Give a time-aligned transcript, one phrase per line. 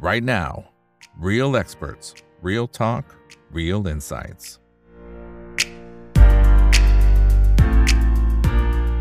[0.00, 0.64] right now.
[1.18, 3.04] Real experts, real talk,
[3.52, 4.46] real insights.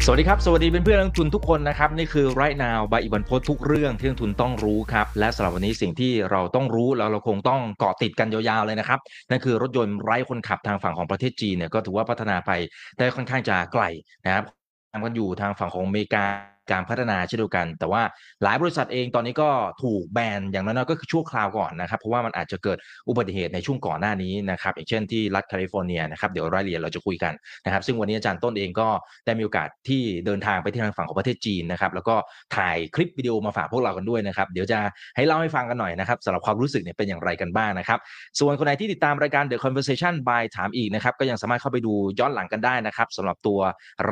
[0.06, 12.52] สวัสดีครับ สวัสดีเพื่อนๆนักลงทุนทุกคนนะครับ นี่คือ right now บายอีบันพศทุกเรื่องที่นักลงทุนต้องรู้ครับ และสำหรับวันนี้สิ่งที่เราต้องรู้แล้วเราคงต้องเกาะติดกันยาวๆเลยนะครับ นั่นคือรถยนต์ไร้คนขับทางฝั่งของประเทศจีนเนี่ยก็ถือว่าพัฒนาไป
[12.98, 13.84] ได้ค่อนข้างจะไกล
[14.26, 14.44] นะครับ
[14.92, 16.26] ทำกันอยู่ทางฝั่งของอเมริกา
[16.72, 18.02] การพัฒนาเช่นเดียวกัน แต่ว่า
[18.44, 19.50] หลายบริษัทเองตอนนี้ก็
[19.84, 22.78] ถูกแบนอย่างน้อยๆก็คือชั่วคราวก่อนนะครับเพราะว่ามันอาจจะเกิด
[23.10, 27.34] อุบัติเหตุในช่วงก่อนหน้านี้นะครับอย่างเช่นที่รัฐแคลิฟอร์เนียนะครับเดี๋ยวรายละเอียดเราจะคุยกัน
[27.66, 28.90] นะครับ ซึ่งวันนี้อาจารย์ต้นเองก็
[29.26, 32.16] ได้มีโอกาสที่เดินทางไปที่ทางฝั่งของประเทศจีนนะครับแล้วก็
[32.56, 34.80] ถ่ายคลิปวิดีโอมาฝากพวกเรากันด้วยนะครับเดี๋ยวจะ
[35.16, 38.00] ให้เล่าให้ฟังกันหน่อยนะครับสำหรับความรู้สึกเนี่ยเป็นอย่างไรกันบ้างนะครับ
[38.40, 43.60] ส่วนคนไหนที่ติดตามรายการ The Conversation by ถามอีกนะครับก็ยังสามารถเข้าไปดูย้อนหลังกันได้นะครับสำหรับตัว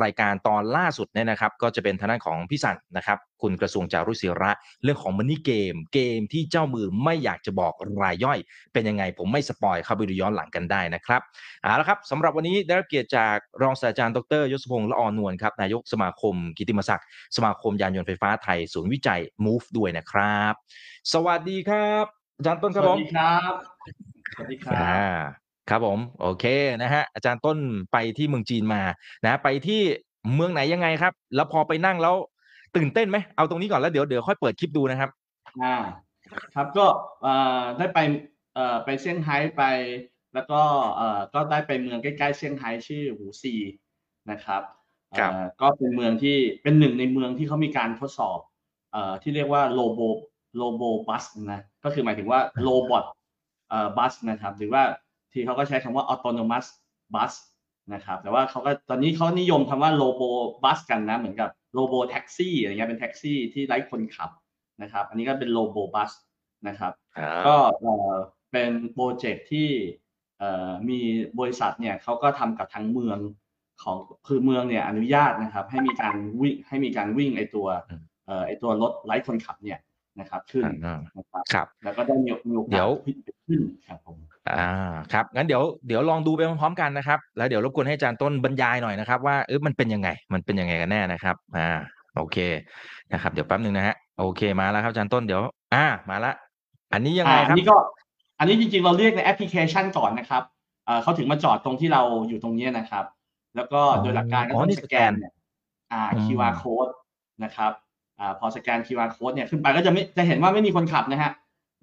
[0.02, 4.50] รายการตอนล่าสุดเนี่ยนะครับ ก็จะเป็นทางด้านของพี่สันนะครับคุณกระทรวงจารุศิระ
[4.82, 8.38] เรื่องของมันนี่เกม เกมที่เจ้ามือไม่อยากจะบอกรายย่อย
[8.72, 11.20] เป็นยังไงผมไม่สปอยเข้าไปดูย้อนหลังกันได้นะครับ
[11.62, 20.54] เอาละครับสำหรับวันนี้ได้รับเกียรติจากรองศาสตราจารย์ดรยศพงษ์ละออนวลครับนายกสมาคมกิตติมศักดิ์สมาคมยานยนต์ไฟฟ้าไทยศูนย์วิจัย MOVE ด้วยนะครับ
[21.12, 22.04] สวัสดีครับ
[22.38, 23.52] อาจารย์ต้นครับผมสวัสดีครับ
[24.34, 25.08] สวัสดีครัอ่าบ
[25.70, 26.44] ครับผมโอเค
[26.82, 27.58] นะฮะอาจารย์ต้น
[27.92, 28.82] ไปที่เมืองจีนมา
[29.24, 29.80] นะ ไปที่
[30.34, 32.16] เมืองไหนยังไงครับ แล้วพอไปนั่งแล้ว
[32.76, 35.10] ตื่นเต้นไหมเอาตรงนี้ก่อนแล้วเดี๋ยวเดี๋ยวค่อยเปิดคลิปดูนะครับ
[35.62, 35.76] อ่า
[36.54, 36.86] ครับก็
[37.22, 37.98] เอ่อได้ไป
[38.54, 39.62] เอ่อไปเซี่ยงไฮ้ไป
[40.34, 40.60] แล้วก็
[40.96, 43.54] เอ่อก็ได้ไปเมืองใกล้ๆเซี่ยงไฮ้ชื่อหูซี
[44.30, 44.62] นะครับ
[45.18, 48.38] ครับเอ่อก็เป็นเมืองที่เป็นหนึ่งในเมืองที่เขามีการทดสอบ
[48.92, 50.00] เอ่อที่เรียกว่าโลโบ
[50.56, 53.04] robobus นะก็คือหมายถึงว่า robot
[53.70, 54.82] เอ่อ bus นะครับหรือว่า
[55.32, 56.66] ที่เขาก็ใช้คำว่า autonomous
[57.14, 57.32] bus
[57.94, 64.30] นะครับ แต่ว่าเขาก็ตอนนี้เขานิยมคำว่า robobus กันนะ เหมือนกับ robotaxi อะไรเงี้ยเป็นแท็กซี่ที่ไร้คนขับ
[64.82, 66.12] นะครับ อันนี้ก็เป็น robobus
[66.68, 66.92] นะครับ
[67.46, 68.12] ก็เอ่อ
[68.52, 69.68] เป็น project ที่
[70.38, 71.00] เอ่อมี
[71.38, 73.18] บริษัทเนี่ยเขาก็ทำกับทางเมือง
[73.82, 73.96] ของ
[74.26, 79.78] คือเมืองเนี่ยอนุญาตนะครับ ให้มีการวิ่งให้มีการวิ่งไอตัวอืมเอ่อไอตัวรถไร้คนขับเนี่ย
[80.20, 82.90] นะครับ ขึ้นอ่านะครับครับ แล้วก็ได้มีมีโอกาสเดี๋ยว
[83.46, 84.16] ขึ้นครับผม
[84.58, 91.68] อ่าครับงั้นเดี๋ยวเดี๋ยวลองดูไปพร้อมๆกันนะครับ แล้วเดี๋ยวรบกวนให้อาจารย์ต้นบรรยายหน่อยนะครับว่าเออมันเป็นยังไง มันเป็นยังไงกันแน่นะครับ อ่า
[92.16, 92.36] โอเค
[93.12, 95.42] นะครับ เดี๋ยวแป๊บหนึ่งนะฮะโอเคมาแล้วครับอาจารย์ต้นเดี๋ยว
[95.74, 96.32] อ่ามาละ
[96.92, 97.76] อันนี้ยังไงอ่าครับอันนี้ก็
[98.38, 100.42] อันนี้จริงๆเราเรียกในแอปพลิเคชันก่อนนะครับ
[100.86, 103.04] เอ่อเขาถึงมาจอดตรงที่เราอยู่ตรงเนี้ยนะครับ
[103.56, 105.32] แล้วก็อ๋อโดยหลักการก็อ๋อต้อนี่งสสแกแกนนเนี่ย
[105.92, 106.92] อ่าอืม QR code
[107.44, 107.72] นะครับ
[108.20, 111.32] อ่าพอสแกน QR code เนี่ยขึ้นไปก็จะไม่จะเห็นว่าไม่มีคนขับนะฮะ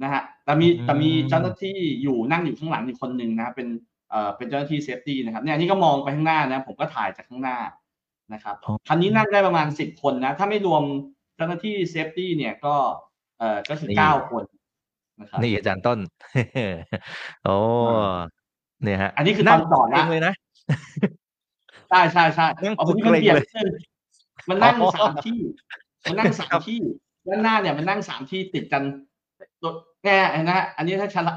[0.04, 3.68] นะฮะ แต่มีแต่มีเจ้าหน้าที่อยู่นั่งอยู่ข้างหลังอยู่คนหนึ่งนะครับเป็น
[4.10, 7.58] เอ่อเป็นเจ้าหน้าที่ safety นะครับเนี่ยอันนี้ก็มองไปข้างหน้านะ ผมก็ถ่ายจากข้างหน้า
[8.34, 10.84] นะครับอ๋อคันนี้นั่งได้ประมาณสิบคนนะ ถ้าไม่รวม
[11.36, 12.76] เจ้าหน้าที่ safety เนี่ยก็
[13.40, 14.44] เอ่อก็คือเก้าคน
[15.20, 16.00] นะครับนี่อาจารย์ต้น
[17.44, 17.56] โอ้
[18.84, 20.34] เนี่ยฮะ อันนี้คือตอนจอดเอละงเลยนะ
[21.90, 23.74] ใช่ใช่ใช่นั่งเอาคนนี้มันเกรงเปลี่ยนเลยนิดนึง
[24.50, 25.40] มันนั่งอ๋อสามที่
[26.04, 26.80] มันนั่งสามครับที่
[27.28, 29.15] ด้านหน้าเนี่ยมันนั่งสามที่ติดกันตัว
[30.06, 31.34] แง่นะฮะอันนี้ถ้าชะลอ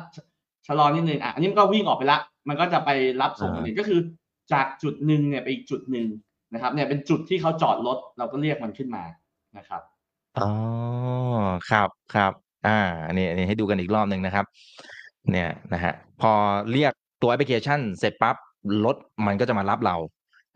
[0.66, 4.00] ชะลอนิดนึงอะอันนี้มันก็วิ่งออกไปละ มันก็จะไปรับส่งคนอื่นก็คือ
[4.52, 6.06] จากจุดหนึ่งเนี่ยไปอีกจุดหนึ่ง
[6.52, 9.04] นะครับ เนี่ยเป็นจุดที่เขาจอดรถเราก็เรียกมันขึ้นมา
[9.58, 9.82] นะครับ
[10.38, 10.50] อ๋อ
[11.70, 12.32] ครับครับ
[12.66, 14.44] อ่าอันนี้อันนี้ให้ดูกันอีกรอบหนึ่งนะครับ
[15.30, 16.32] เนี่ยนะฮะพอ
[16.72, 16.92] เรียก
[17.22, 18.36] ตัวแอปพลิเคชัน เสร็จปั๊บ
[18.84, 19.96] รถมันก็จะมารับเรา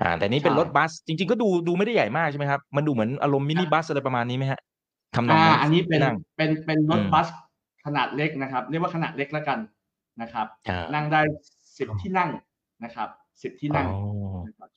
[0.00, 4.60] อ่าแต่นี้เป็นใช่รถบัส จริง ๆ ก็ดูดูไม่ได้ใหญ่มากใช่ไหมครับ มันดูเหมือนอารมณ์มินิบัสอะไรประมาณนี้ไหมฮะ
[5.14, 7.28] ทำนองอ่านั้นอันนี้เป็นนั่งเป็นเป็นรถอืมบัส
[7.86, 9.58] ขนาดเล็กนะครับ เรียกว่าขนาดเล็กแล้วกัน
[10.22, 11.20] นะครับอ่านั่งได้
[11.78, 12.30] สิบที่นั่ง
[12.84, 13.08] นะครับ
[13.42, 13.98] สิบที่นั่งอ๋อ
[14.46, 14.70] นะครับ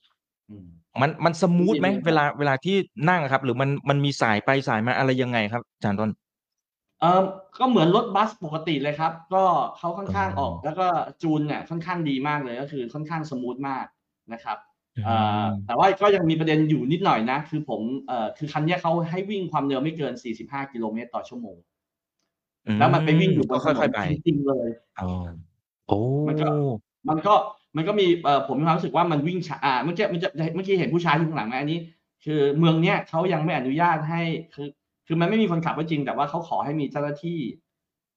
[0.50, 0.68] อืม
[1.02, 2.76] มันมันสมูทไหมจริงๆเวลาเวลาที่
[3.10, 6.12] นั่งอะครับ หรือมันมันมีสายไปสายมาอะไรยังไงครับอาจารย์ต้น
[7.02, 7.22] เออ
[7.60, 9.44] ก็เหมือนรถบัสปกติเลยครับ ก็
[9.78, 10.88] เขาค่อนข้างอ๋อออก แล้วก็
[11.22, 13.86] จูนเนี่ยค่อนข้างดีมากเลยก็คือค่อนข้าง smooth มาก
[14.34, 14.75] นะครับเอ่อม
[15.68, 20.14] แต่ว่าก็ยังมีประเด็นอยู่นิดหน่อยนะ คือผมเอ่อคือคันเนี้ยเขาให้วิ่งความเร็วไม่เกิน
[20.44, 21.58] 45 กิโลเมตรต่อชั่วโมง
[22.80, 24.68] แล้วมันไปวิ่งอยู่บก็นถค่นอยนๆไปจริงๆเลย
[25.00, 25.08] อ๋อ
[25.88, 25.98] โอ้
[26.28, 26.48] มันก็
[27.10, 27.34] มันก็
[27.76, 31.80] มันก็มีเอ่อผมมีความรู้สึกว่ามันวิ่งช้าอ่าเมื่อกี้เมื่อกี้เมื่อกี้เห็นผู้ชายที่ข้างหลังไหมอันนี้
[32.26, 34.22] คือเมืองเนี้ยเขายังไม่อนุญาตให้
[34.54, 34.68] คือ
[35.08, 37.40] คือมันไม่มีคนขับก็จริง แต่ว่าเขาขอให้มีเจ้าหน้าที่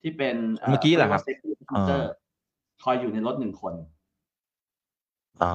[0.03, 0.37] ที่เป็น
[0.69, 1.91] เมื่อกี้เหรอครับ safety officer
[2.83, 3.75] คอยอยู่ในรถหนึ่งคน
[5.45, 5.55] อ๋อ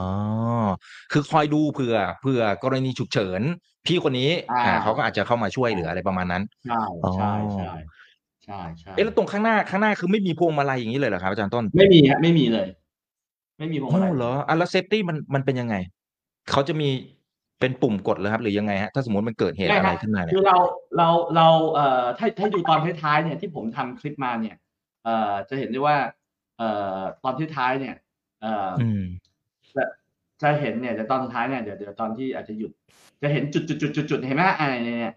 [1.11, 3.41] คือคอยดูเผื่อเผื่อกรณีฉุกเฉิน
[3.85, 7.71] พี่คนนี้ อ่า อ่าเขาก็อาจจะเข้ามาช่วยเหลืออะไรประมาณนั้น ใช่อ๋อ ใช่ใช่
[8.43, 12.67] ใช่ใช่ เอ๊ะแล้วตรงข้างหน้าข้างหน้าคือไม่มีพวงมาลัยอย่างนี้เลยเหรอครับอาจารย์ต้น ไม่มีฮะไม่มีเลย
[13.59, 15.75] ไม่มีพวงโอ้มาลัยเหรออะแล้วเซฟตี้มันมันเป็นยังไง
[16.51, 16.89] เขาจะมี
[17.59, 20.57] เป็นปุ่มกดเลยครับ หรือยังไงฮะ ถ้าสมมติมันเกิดเหตุไม่อะไรฮะขึ้นมาเนี่ยคือเรา
[20.97, 24.55] เราเราเอ่อถ้าถ้าดูตอนท้ายๆเนี่ยที่ผมทำคลิปมาเนี่ย
[25.03, 25.97] เอ่อจะเห็นได้ว่า
[26.57, 27.95] เอ่อตอนท้ายๆเนี่ย
[28.41, 29.03] เอ่อออืม
[29.75, 29.83] จะ
[30.41, 32.71] จะเห็นเนี่ยเดี๋ยวตอนท้ายเนี่ยเดี๋ยวเดี๋ยวตอนที่อาจจะหยุด
[33.21, 35.13] จะเห็นจุดจุดจุดจุดจุดเห็นไหมฮะอ่าเนี่ยเนี่ย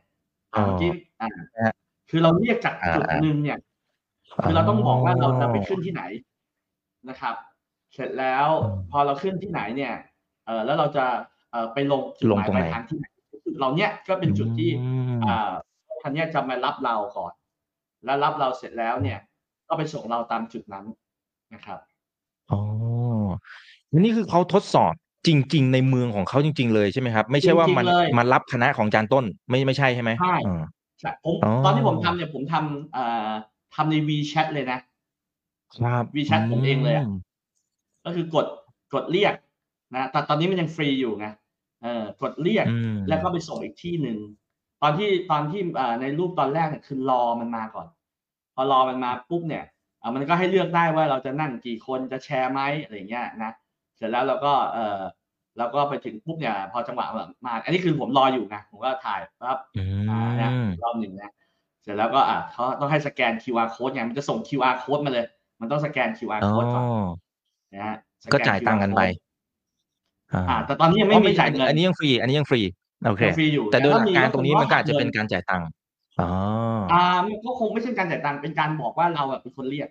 [0.55, 1.29] อ่าเมื่อกี้อ่า
[1.67, 1.75] ฮะ
[2.11, 3.59] คือเราเรียกจากอ่าจุดอ่าหนึ่งเนี่ย
[4.43, 6.03] คือเราต้องบอกว่าเราจะไปขึ้นที่ไหน
[7.09, 7.35] นะครับ
[7.95, 9.95] เสร็จแล้วอืมพอเราขึ้นที่ไหนเนี่ย
[10.47, 11.05] เออแล้วเราจะ
[11.51, 13.07] เออไปลงจุดลหงมายตรงปไหนลายทางที่ไหน
[13.45, 15.53] จุดเราเนี่ยก็เป็นจุดที่อืมอ่า
[16.03, 17.33] คันเนี้ยจะมารับเราก่อน
[18.05, 19.19] แล้วรับเราเสร็จแล้วเนี่ย
[19.69, 20.87] ก็ไปส่งเราตามจุดนั้น
[21.55, 21.79] นะครับ
[22.51, 22.96] อ๋อแล้ว
[23.93, 24.93] นี่คือเขาทดสอบ
[25.27, 30.65] จริง ๆ ในเมืองของเขาจริง ๆ เลยใช่ไหมครับ ไม่ใช่ว่ามันจริงๆเลยมารับคณะของอาจารย์ต้นไม่ไม่ใช่ใช่ไหมใช่อ่า
[31.01, 33.31] ใช่ผมอ๋อตอนที่ผมทำเนี่ยผมทำเอ่อ
[33.75, 34.79] ทำใน WeChat เลยนะ
[35.79, 37.07] ครับ WeChat ผมเองเลยอะ
[38.05, 38.47] ก็คือกด
[38.95, 39.35] กดเรียก
[39.97, 41.27] นะแต่ตอนนี้มันยังฟรีอยู่ไง
[41.83, 44.19] เออกดเรียกอืมแล้วก็ไปส่งอีกที่หนึ่ง
[44.83, 47.87] ตอนที่ตอนที่เอ่อในรูปตอนแรกเนี่ยคือรอมันมาก่อน
[48.55, 49.65] พอรอมันมาปุ๊บเนี่ย
[49.99, 53.53] เอ่อมันก็ให้เลือกได้ว่าเราจะนั่งกี่คนจะแชร์ไหมอะไรอย่างเงี้ยนะ
[53.97, 55.01] เสร็จแล้วเราก็เออ
[55.59, 57.07] เราก็ไปถึงปุ๊บเนี่ยพอจังหวะ
[57.45, 61.33] มา อันนี้คือผมรออยู่นะผมก็ถ่ายปั๊บอือ่าเนี่ยมรอบหนึ่งนะ
[61.83, 65.27] เสร็จแล้วก็อะเขาต้องให้สแกน QR code ไงมันจะส่ง QR code มาเลย
[65.61, 66.85] มันต้องสแกน QR อ๋อ code ก่อน
[67.75, 69.25] นะฮะสแนก็จ่ายตังค์กันไป QR code
[70.49, 72.61] อ่า แต่ตอนนี้ยังไม่มีจ่ายเงินอันนี้ยังฟรี อันนี้ยังฟรี
[73.07, 75.69] โอเคยังฟรีอยู่แต่โดยหลัถ้กมีการก็ตรงนี้คมันก็อาจจะหัเป็นงิการจ่ายตังค์
[76.21, 76.29] อ๋อ
[76.93, 79.89] อ่ามันก็คงไม่ใช่การจ่ายตังค์เป็นการบอกว่าเราอะเป็นคนเรียก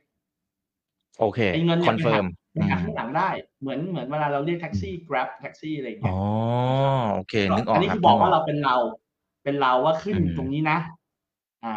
[1.20, 2.26] โอเคไอ้เงินคเนี่ยอนเฟิร์ม
[2.56, 3.30] ไปหักข้างหลังได้
[3.62, 6.20] เหมือนเหมือนเวลาเราเรียกแท็กซี่ Grab แท็กซี่อะไรอย่างเงี้อ๋ยอ
[7.14, 8.76] โอเคนึกออกอันนี้ครัคืบอบอกนึว่าเราเป็นเรา
[9.44, 10.78] เป็นเราว่าขึ้นอืมตรงนี้นะ
[11.66, 11.76] อ่า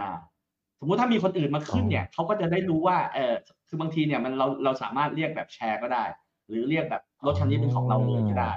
[0.81, 3.35] สมมุติถ้ามีคนอื่นมาขึ้นเนี่ยเขาก็จะได้รู้ว่า เออ
[3.69, 6.05] คือบางทีเนี่ยมันเราเราสามารถเรียกแบบแชร์ก็ได้
[6.49, 8.53] หรือเรียกแบบรถคันนี้เป็นของเราเลยก็ได้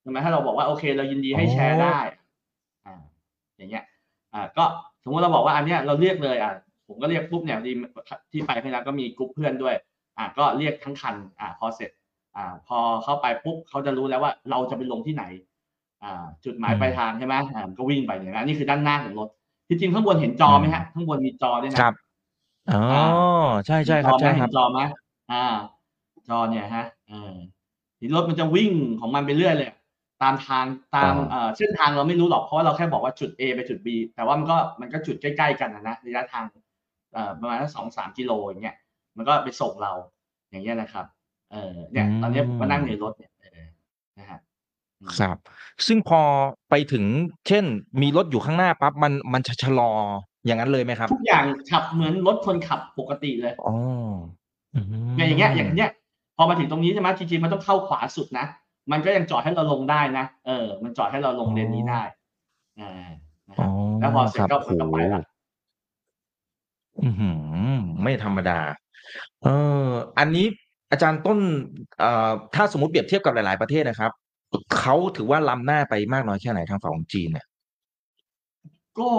[0.00, 1.98] ใช่ไหมถ้าเราบอกว่าโอเค เรายินดีให้แชร์ได้
[2.86, 3.00] อ่า
[3.56, 3.84] อย่างเงี้ย
[4.34, 4.64] อ่า ก็
[5.04, 6.52] สมมติเราบอกว่าอันเนี้ยเราเรียกเลย อ่า
[6.88, 7.72] ผมก็เรียกปุ๊บเนี่ยดี
[8.32, 9.74] ที่ไปพี่นะก็มีกลุ่มเพื่อนด้วย
[10.18, 11.90] อ่าก็เรียกทั้งคันอ่าพอเสร็จ
[12.36, 15.24] อ่าพอเข้าไปปุ๊บเขาจะรู้แล้วว่าเราจะไปลงที่ไหน
[16.02, 19.28] อ่าจุดหมายอืมปลายทางใช่ไหมอ่ามันก็วิ่งไปเนี่ยนะนี่คือด้านหน้าของรถ
[19.68, 21.92] ที่จริงข้างบนเห็นจอไหมฮะข้างบนมีจอด้วยนะครับ
[22.70, 22.82] อ๋อ
[23.66, 24.80] ใช่ใช่ครับเห็นจอไหมใช่คเห็รับนจอไหม
[25.32, 25.44] อ่า
[26.28, 27.32] จอเนี่ยฮะเออ
[27.98, 29.70] ทีรถมันจะวิ่งของมันไปเรื่อยเลย
[30.22, 30.64] ตามทาง
[30.96, 36.44] ตามอ๋อเอ่อเส้นทางเราไม่รู้หรอกเพราะว่าเราแค่บอกว่าจุด A ไปจุด B แต่ว่ามันก็มันก็จุดใกล้ๆกันนะนะระยะทาง
[37.12, 38.76] เอ่อประมาณสองสามกิโลอย่างเงี้ย
[39.16, 39.92] มันก็ไปส่งเรา
[40.50, 41.06] อย่างเงี้ยนะครับ
[41.52, 43.60] เออเนี่ย ตอนนี้ผมก็นั่งในรถเนี่ยเออ
[44.18, 44.40] นะฮะ
[45.00, 45.36] อืมครับ
[45.86, 46.20] ซึ่งพอ
[46.70, 47.04] ไปถึง
[47.48, 47.64] เช่น
[48.02, 49.92] มีรถอยู่ข้างหน้าปั๊บมันมันจะชะลอ
[50.46, 53.74] อย่างนั้นเลยไหมครับ ทุกอย่างขับเหมือนรถคนขับปกติเลยอ๋อ
[54.74, 54.86] อืม
[55.16, 55.90] เนี่ยอย่างเงี้ย อย่างเงี้ย
[56.36, 58.46] พอมาถึงตรงนี้ใช่ไหมจริงๆมันต้องเข้าขวาสุดนะ
[58.92, 62.02] มันก็ยังจอดให้เราลงได้นะเออ มันจอดให้เราลงเลนนี้ได้
[62.80, 62.90] อ่า
[63.48, 63.70] นะคอ๋รัอบ
[64.00, 65.22] แล้วพอเสร็จครับก็โหมันก็ไปละ
[67.04, 67.36] อือหือ
[68.02, 68.58] ไม่ธรรมดา
[69.44, 69.48] เอ
[69.88, 70.46] อ อันนี้
[70.90, 71.38] อาจารย์ต้น
[72.00, 74.12] เอ่อ ถ้าสมมติเปรียบเทียบกับหลาย ๆ ประเทศนะครับ
[74.78, 77.46] เขาถือว่าล้ำหน้าไปมากน้อยแค่ไหนทางฝั่งของจีนเนี่ย
[78.98, 79.10] ก็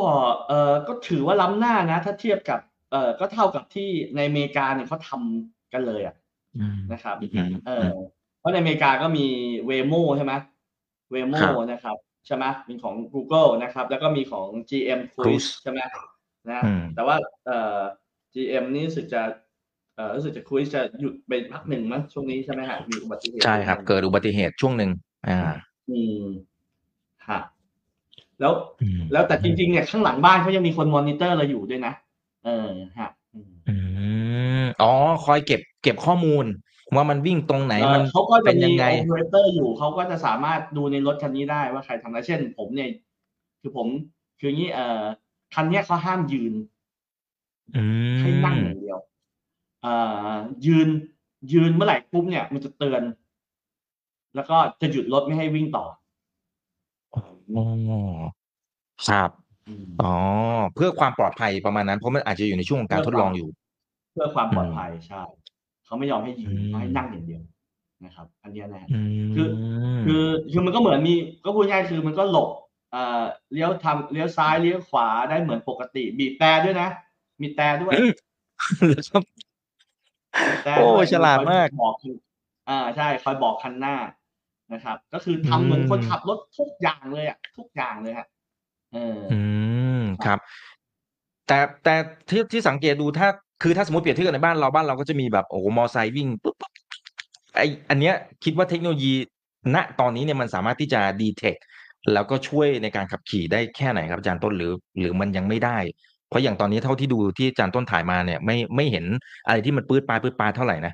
[0.47, 2.59] เออก็ถือว่าล้ำหน้านะ ถ้าเทียบกับ
[2.91, 6.15] เออก็เท่ากับที่ในอเมริกาเนี่ยเขาทำกันเลยอะ
[6.57, 7.87] อืมนะครับ อือหือเออ
[8.39, 9.25] เพราะในอเมริกาก็มี
[9.67, 10.33] เวโมใช่ไหม
[11.11, 15.79] เวโมครับ นะครับใช่ไหมเป็นของ Google นะครับ แล้วก็มีของ GM Cruise Cruise ใช่ไหม
[16.49, 17.79] นะอืม แต่ว่าเอ่อ
[18.33, 19.45] GM นี่รู้สึกจะเอ่อ
[20.15, 24.91] รู้สึกจะ Cruise จะหยุดไปพักหนึ่งมั้งช่วงนี้ใช่ไหมฮะมีอุบัติเหตุใช่ครับ เกิดอุบัติเหตุช่วงหนึ่ง
[25.27, 25.37] อ่า
[25.91, 26.23] อืม
[27.29, 27.39] ฮะ
[28.39, 31.93] แล้วอืมแล้วแต่จริงๆเนี่ยข้างหลังบ้านเขายังมีคนมอนิเตอร์เราอยู่ด้วยนะ
[32.45, 33.75] เออฮะอืมอื
[34.63, 34.91] มอ๋อ
[35.25, 36.45] คอยเก็บ เก็บข้อมูล
[36.95, 42.89] ว่ามันวิ่งตรงไหนเอ่อมันเขาก็เป็จะนยัมีงไงโอเปอเรเตอร์อยู่เขาก็จะสามารถดูในรถคันนี้ได้ว่าใครทำอะไรเช่น ผมเนี่ย
[43.61, 43.87] คือผม
[44.39, 45.03] คืออย่างนี้เอ่อ
[45.55, 46.53] คันเนี้ยเขาห้ามยืน
[47.75, 47.83] อื
[48.19, 49.16] ให้นั่งมอย่างเดียวเอ่อ
[50.65, 50.87] ยืน
[51.53, 53.01] ยืนเมื่อไหร่ปุ๊บเนี่ยมันจะเตือน
[54.35, 55.85] แล้วก็จะหยุดรถไม่ให้วิ่งต่อ
[57.13, 57.65] อ๋อ
[59.07, 59.29] ครับ
[59.67, 60.15] อืมอ๋อ
[60.75, 63.49] เพื่อความปลอดภัยประมาณนั้นเพราะมันอาจจะอยู่ในช่วงของการทดลองอยู่
[64.11, 65.21] เพื่อความปลอดภัยใช่
[65.85, 67.41] เขาไม่ยอมให้ยืนอืมเขาให้นั่งอย่างเดียว
[68.05, 69.47] นะครับ อันเนี้ยนะฮะอืมคือ
[70.05, 71.15] คือคือมันก็เหมือนมี
[71.45, 72.49] ก็พูดง่ายๆคือมันก็หลบ
[72.91, 76.89] เอ่อเลี้ยวทำเลี้ยวซ้ายเลี้ยวขวาได้เหมือนปกติบีบแต่ด้วยนะ
[77.41, 77.93] มีแต่ด้วย
[80.77, 82.13] โอ้ด้วยฉลาดมากคอยบอกคัน
[82.69, 83.95] อ่าใช่คอยบอกคันหน้า
[84.73, 88.27] นะครับ ก็คือทำเหมือนอืมคนขับรถทุกอย่างเลยอะทุกอย่างเลยฮะ
[88.93, 89.41] เอออื
[89.99, 90.39] มครับ
[91.47, 91.95] แต่แต่
[92.29, 93.27] ที่ที่สังเกตดูถ้า
[93.63, 96.71] คือถ้าสมมติเปรียบเทียบกันในบ้านเราบ้านเราก็จะมีแบบโอ้โหมอไซค์วิ่งปุ๊บปุ๊บ
[97.55, 99.13] ไออันเนี้ยคิดว่าเทคโนโลยี
[99.75, 101.55] ณตอนนี้เนี่ยมันสามารถที่จะดีเทค
[102.13, 105.77] แล้วก็ช่วยในการขับขี่ได้แค่ไหนครับอาจารย์ต้นหรือ หรือมันยังไม่ได้
[106.29, 109.05] เพราะอย่างตอนนี้เท่าที่ดูที่อาจารย์ต้นถ่ายมาเนี่ยไม่ไม่เห็น
[109.45, 110.93] อะไรที่มันปื๊ดปลายปื๊ดปลายเท่าไหร่นะ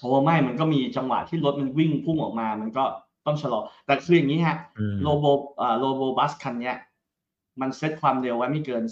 [0.00, 2.84] โอ้ไม่มันก็มีจังหวะที่รถมันวิ่งพุ่งออกมา มันก็
[3.26, 5.24] ต้องชะลอ แต่คืออย่างนี้ฮะอืมโลโบ
[5.60, 6.76] อ่าโลโบบัสคันเนี้ย
[7.60, 8.82] มันเซตความเร็วไว้ไม่เกิน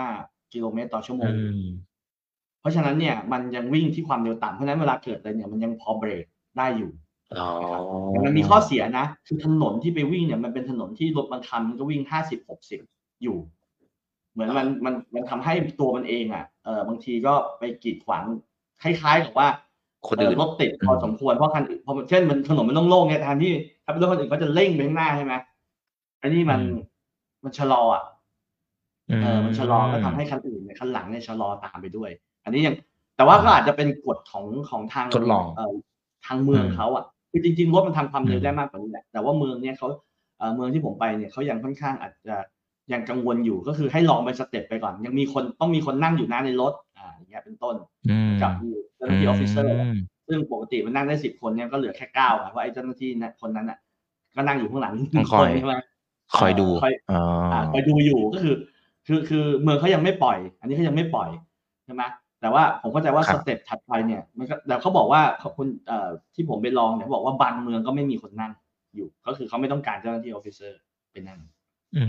[0.00, 1.66] 45 กิโลเมตรต่อชั่วโมอืงม
[2.60, 6.24] เพราะฉะนั้นเนี่ยมันยังวิ่งที่ความเร็วต่ำเพราะฉะนั้นเวลาเกิดอะไรเนี่ยมันยังพอเบรก
[6.58, 6.90] ได้อยู่
[7.38, 7.48] อ๋อ
[8.08, 12.48] แต่มันมีข้อเสียนะ คือถนนที่ไปวิ่งเนี่ยมันเป็นถนนที่รถบางคันมันก็วิ่ง 50
[12.80, 13.36] 60 อยู่
[14.34, 18.24] เหมือนมันมันมันทำให้ตัวมันเองอะเออบางทีก็ไปกีดขวาง
[18.82, 19.48] คล้ายๆกับว่า
[20.08, 23.52] คนอื่นเรถติดพอสมควรเพราะคันอื่นเพราะเช่นมันถนนมันโล่งๆเนี่ยแทนที่
[23.84, 25.34] ถ้าเป็นรถคนอื่นเขาจะเร่งไปข้างหน้าใช่ไหม
[26.22, 26.80] อันนี้มันอืม
[27.44, 28.04] มันชะลออะ
[29.10, 32.10] อืมเออมันชะลอก็ทำให้คันอื่นเนี่ยคันหลังเนี่ยชะลอตามไปด้วย
[32.44, 32.76] อันนี้ยัง
[33.16, 35.72] แต่ว่าก็อาจจะเป็นกฎของของทางทดลองเอ่อ
[36.26, 39.88] ทางเมืองอืมเขาอะคือจริงๆรถมันทำความเร็วอืมได้มากกว่านี้แหละแต่ว่าเมืองเนี่ยเขา
[40.38, 42.36] เอ่อเมืองที่ผมไปเนี่ยเขายังค่อนข้างอาจจะ
[42.92, 47.74] ยังกังวลอยู่ก็คือให้ลองเป็นสเต็ปไปก่อน ยังมีคนต้องมีคนนั่งอยู่หน้าในรถอ่าอย่างเงี้ยเป็นต้น
[48.10, 48.52] อืมกับ
[48.96, 49.96] เจ้าหน้าที่ออฟฟิเซอร์ม
[50.28, 53.78] ซึ่งปกติมันนั่งได้สิบคนเนี่ยก็เหลือแค่เก้าเพราะไอ้เจ้าหน้าที่นะคนนั้นอะ
[54.36, 55.76] ก็นั่งอยู่ข้างหลังหนึ่ต้องงคคอยนใช่ไหม
[56.40, 57.22] คอยดูคอยอ๋อ
[57.52, 58.54] อ่าคอยดูอยู่ก็คือ
[59.06, 61.28] คือคือเมืองเขายังไม่ปล่อย อันนี้เขายังไม่ปล่อย
[61.84, 62.02] ใช่ไหม
[62.40, 68.52] แต่ว่าผมเข้าใจว่าครัสบเต็ปถัดไปเนี่ยมันก็แต่เขาบอกว่าเขาคนเอ่อที่ผมไปลองเนี่ยเขาบอกว่าบางเมืองก็ไม่มีคนนั่ง
[68.94, 70.80] อยู่ ก็คือเขาไม่ต้องการเจ้าหน้าที่ออฟฟิเซอร์
[71.12, 71.38] ไปนั่ง
[71.96, 72.04] อื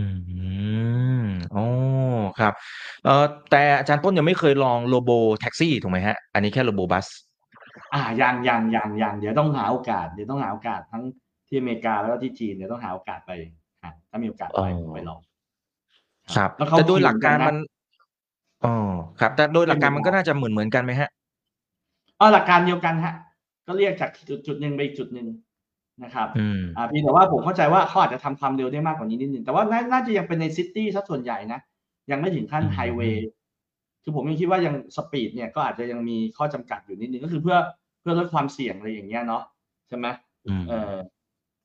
[1.23, 1.25] ม
[1.55, 1.65] อ๋อ
[2.39, 2.53] ครับ
[3.03, 7.07] เอ่อ แต่อาจารย์ต้นยังไม่เคยลอง robotaxi ถูกไหมฮะอันนี้แค่ robobus
[7.93, 11.03] อ่ายัง ยัง ยัง ยัง เดี๋ยวต้องหาโอกาส เดี๋ยวต้องหาโอกาสทั้ง
[11.47, 13.31] ที่อเมริกา แล้วก็ที่จีน เดี๋ยวต้องหาโอกาสไป
[13.83, 15.19] ฮะถ้ามีโอกาสไปอ๋อไปลอง
[16.35, 17.57] ครับ แล้วเขาแต่โดยหลักการคิวมันนะ
[18.65, 18.75] อ๋อ
[19.19, 21.09] ครับ แต่โดยหลักการไม่มันเหมืก็อนกันน่าจะเหมือนเหมือนกันไหมฮะ
[22.19, 23.13] อ๋อหลักการเดียวกันฮะ
[23.67, 25.27] ก็เรียกจากจุด จุดหนึ่งไปอีกจุดหนึ่ง
[26.03, 31.59] นะครับอืมอ่าเพียงแต่ว่าผมเข้าใจว่าเขาอาจจะทำความเร็วได้มากกว่านี้นิดนึง แต่ว่าน่าน่าจะยังเป็นใน city ซะส่วนใหญ่นะ
[32.11, 33.25] ยังไม่ถึงขั้นอืมไฮเวย์
[34.03, 37.57] คือผมยังคิดว่ายังสปีดเนี่ยก็อาจจะยังมีข้อจำกัดอยู่นิดนึงก็คือเพื่อ
[38.01, 39.43] เพื่อลดความเสี่ยงอะไรอย่างเงี้ยเนาะ
[39.87, 40.07] ใช่ไหม
[40.47, 40.93] อืมเออ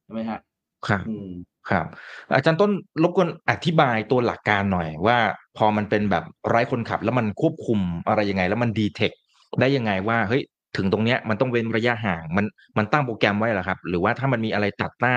[0.04, 0.40] ใช่ไหมฮะ
[0.87, 1.30] ครับอืม
[1.70, 1.87] ครับ
[2.34, 2.70] อาจารย์ต้น
[3.02, 5.18] รบกวนอธิบายตัวหลักการหน่อย ว่า
[5.56, 9.12] พอมันเป็นแบบไร้คนขับแล้วมันควบคุมอะไรยังไง แล้วมันดีเทค
[9.60, 10.42] ได้ยังไงว่าเฮ้ย
[10.76, 12.44] ถึงตรงเนี้ยมันต้องเว้นระยะห่าง มัน
[12.78, 15.16] มันตั้งโปรแกรมไว้เหรอครับ หรือว่าถ้ามันมีอะไรตัดหน้า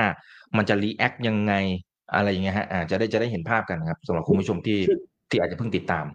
[0.57, 1.53] มันจะรีแอคยังไง
[2.15, 4.98] อะไรอย่างเงี้ยฮะอ่าจะได้จะได้เห็นภาพกันนะครับสำหรับคุณผู้ชมที่คือ
[5.29, 6.05] ที่อาจจะเพิ่งติดตาม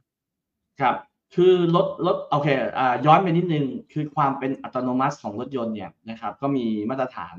[0.80, 0.96] ครับ
[1.34, 7.36] คือรถรถโอเคอ่าย้อนไปนิดนึงคือความเป็นอัตโนมัติของรถยนต์เนี่ยนะครับ ก็มีมาตรฐาน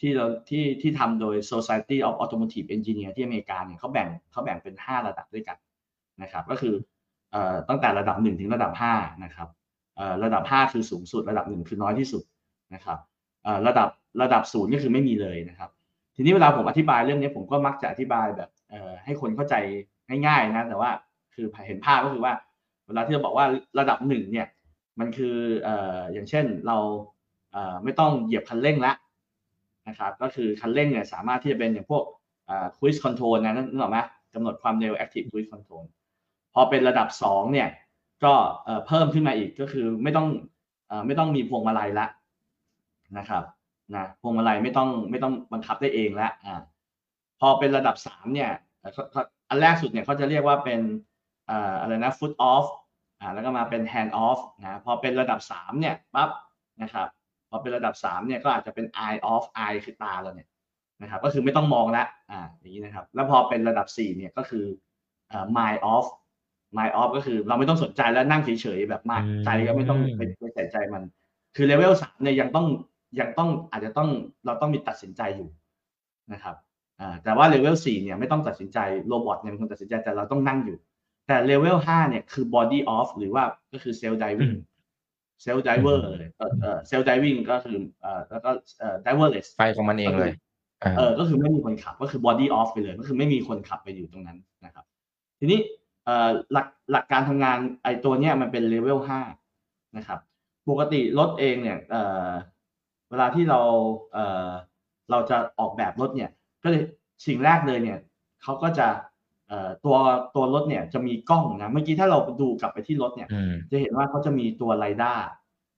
[0.00, 5.56] ที่เราที่ที่ทำโดย Society of Automotive Engineer ที่อเมริกาเนี่ยเขาแบ่งเขาแบ่งเป็น 5 ระดับด้วยกัน
[6.22, 6.74] นะครับ ก็คือ
[7.32, 9.61] เอ่อตั้งแต่ระดับ 1 ถึงระดับ5นะครับเอ่อ
[10.24, 12.22] ระดับ 5 คือสูงสุด ระดับ 1 คือน้อยที่สุด
[12.74, 12.98] นะครับ
[13.66, 13.88] ระดับ
[14.22, 15.70] ระดับศูนย์ก็คือไม่มีเลยนะครับ
[16.16, 18.50] ทีนี้เวลาผมอธิบายเรื่องนี้ผมก็มักจะอธิบายแบบ
[19.04, 19.54] ให้คนเข้าใจ
[20.26, 20.90] ง่ายๆนะแต่ว่า
[21.34, 22.32] คือเห็นภาพก็คือว่า
[22.86, 23.46] เวลาที่เราบอกว่า
[23.78, 24.46] ระดับหนึ่งเนี่ย
[25.00, 25.36] มันคือ
[26.12, 26.76] อย่างเช่นเรา
[27.84, 28.92] ไม่ต้องเหยียบคันเร่งและ
[29.88, 32.04] นะครับก็คือคันเร่งเนี่ยสามารถที่จะเป็นอย่างพวก
[32.46, 33.98] เอ่อ cruise control นะนึกออกไหม
[34.34, 35.84] กำหนดความเร็ว active cruise control
[36.54, 37.68] พอเป็นระดับสองเนี่ย
[38.24, 38.34] ก็
[38.86, 40.28] เพิ่มขึ้นมาอีกก็คือไม่ต้อง
[41.06, 42.06] ไม่ต้องมีพวงมาลัยละ
[43.18, 43.44] นะครับ
[43.94, 46.62] นะพวงมาลัยไม่ต้องไม่ต้องบังคับได้เองละอ่า
[47.40, 48.50] พอเป็นระดับสามเนี่ย
[49.48, 50.80] อันแรกสุดเนี่ยเขาจะเรียกว่าเป็น
[51.80, 52.66] อะไรนะ foot off
[53.20, 56.30] อ่าแล้วก็มาเป็น hand off นะพอเป็นระดับสามเนี่ยปั๊บ
[56.82, 57.08] นะครับ
[57.50, 60.48] พอเป็นระดับสามเนี่ยก็อาจจะเป็น eye off eye คือตาเราเนี่ย
[61.02, 64.66] นะครับก็คือไม่ต้องมองละอ่าอย่างนี้นะครับ แล้วพอเป็นระดับสี่เนี่ยก็คือ
[65.30, 71.02] เอ่อ mind off mind off ก็คือเราไม่ต้องสนใจแล้วนั่งเฉยๆแบบไม่อืมใจก็ไม่ต้องไปไปใส่ใจมัน
[71.56, 72.66] คือเลเวลสามเนี่ยยังต้อง
[73.20, 74.08] ยังต้องอาจจะต้อง
[74.46, 75.48] เราต้องมีตัดสินใจอยู่
[76.32, 76.56] นะครับ
[77.00, 80.76] อ่าแต่ว่าเลเวลสี่เนี่ยไม่ต้องตัดสินใจโรบอทเนี่ยเป็นคนตัดสินใจแต่เราต้องนั่งอยู่
[81.26, 84.56] แต่เลเวลห้าเนี่ยคือ body off หรือว่าก็คือ self อื diving ม
[85.44, 88.50] self diver อืมเลยเออเออ self diving ก็คือเอ่อแล้วก็
[88.80, 90.32] เอ่อ diverless ไปของมันเองเลย
[90.82, 94.84] อ่าเออก็คือไม่มีคนขับก็คือ body off ไปเลย ก็คือไม่มีคนขับไปอยู่ตรงนั้นนะครับ
[95.40, 95.81] ทีนี้เอ่อ
[96.52, 99.20] หลักหลักการทำงานไอ้ตัวเนี้ยมันเป็นเลเวลห้า
[99.96, 100.20] นะครับ
[100.68, 102.30] ปกติรถเองเนี่ยเอ่อ
[103.10, 103.60] เวลาที่เรา
[104.12, 104.48] เอ่อ
[105.10, 106.30] เราจะออกแบบรถเนี่ย
[106.62, 106.82] ก็เลย
[107.26, 107.98] สิ่งแรกเลยเนี่ย
[108.42, 108.88] เขาก็จะ
[109.48, 109.96] เอ่อตัว
[110.34, 115.14] ตัวรถเนี่ยจะมีกล้องนะเมื่อกี้ถ้าเราดูกลับไปที่รถเนี่ยอืมจะเห็นว่าเขาจะมีตัวไรด้า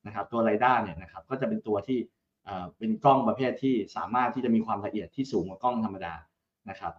[0.07, 1.99] นะครับตัวไรด้าเนี่ยนะครับก็จะเป็นตัวที่
[2.45, 6.15] เอ่อเป็นกล้องประเภทที่สามารถที่จะมีความละเอียดที่สูงกว่ากล้องธรรมดา
[6.71, 6.93] นะครับ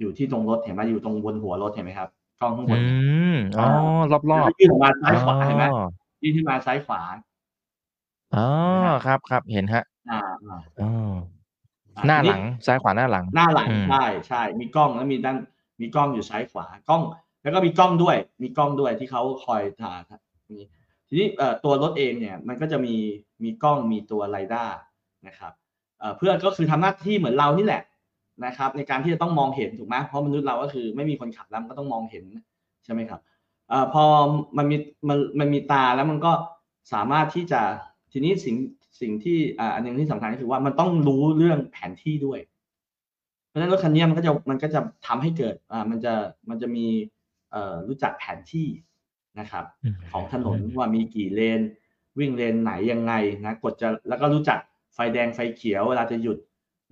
[0.00, 2.10] อยู่ที่ตรงรถเห็นไหมอยู่ตรงบนหัวรถเห็นไหมครับ
[2.42, 2.82] กล้องข้างบอืน
[3.34, 3.68] มอ๋อ
[4.12, 5.86] รอบรอบแล้วก็ยื่นออกมาซ้ายขวาเห็นไหมอ๋อ
[6.22, 7.00] ยื่นขึ้นมาซ้ายขวา
[8.34, 8.46] อ๋อ
[9.06, 10.90] ครับครับเห็นฮะอ่าอ่าอ๋อ
[11.96, 15.36] อะหน้าทีหลังซ้ายขวาหน้าหลัง หน้าหลังอืมใช่ใช่มีกล้องแล้วมีด้าน
[15.80, 17.02] มีกล้องอยู่ซ้ายขวากล้อง
[17.42, 20.00] แล้วก็มีกล้องด้วย มีกล้องด้วยที่เขาคอยถ่าย
[20.50, 20.64] นี่
[21.08, 22.94] ทีนี้เอ่อตัวรถเองเนี่ยมันก็จะมี
[23.42, 24.64] มีกล้องมีตัวไรด้า
[25.26, 25.52] นะครับ
[25.98, 27.82] เอ่อเพื่อก็คือทำหน้าที่เหมือนเรานี่แหละ
[28.44, 32.24] นะครับในการที่จะต้องมองเห็นถูกไหมเพราะมนุษย์เราก็คือไม่มีคนขับแล้วมันก็ต้องมองเห็น
[32.84, 33.20] ใช่ไหมครับ
[33.68, 34.04] เอ่อพอ
[34.56, 34.76] มันมี
[35.08, 36.32] มันมันมีตาแล้วมันก็
[36.92, 37.60] สามารถที่จะ
[38.12, 38.56] ทีนี้สิ่ง
[39.00, 42.40] สิ่งที่อ่าอันหนึงที่สำคัญก็คือว่ามันต้องรู้เรื่องแผนที่ด้วย
[43.48, 46.14] เพราะฉะนั้นรถคันนี้มันก็จะมันก็จะทำให้เกิดอ่ามันจะ
[46.48, 46.86] มันจะมี
[47.52, 48.68] เอ่อรู้จักแผนที่
[49.40, 49.64] นะครับ
[50.12, 51.60] ของถนนว่ามีกี่เลน
[52.18, 53.12] วิ่งเลนไหนยังไง
[53.44, 54.58] นะกดจะแล้วก็รู้จัก
[54.94, 56.38] ไฟแดงไฟเขียวเวลาจะหยุด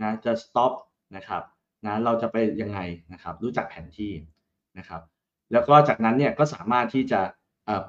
[0.02, 0.72] นะจะ stop
[1.16, 1.42] นะครับ
[1.86, 2.78] นะเราจะไปยังไง
[3.12, 4.12] นะครับ รู้จักแผนที่
[4.78, 5.02] นะครับ
[5.52, 7.20] แล้วก็จากนั้นเนี่ยก็สามารถที่จะ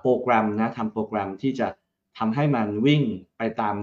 [0.01, 1.67] โปรแกรมนะทำโปรแกรมที่จะ
[2.17, 3.01] ทำให้มันวิ่ง
[3.37, 3.75] ไปตาม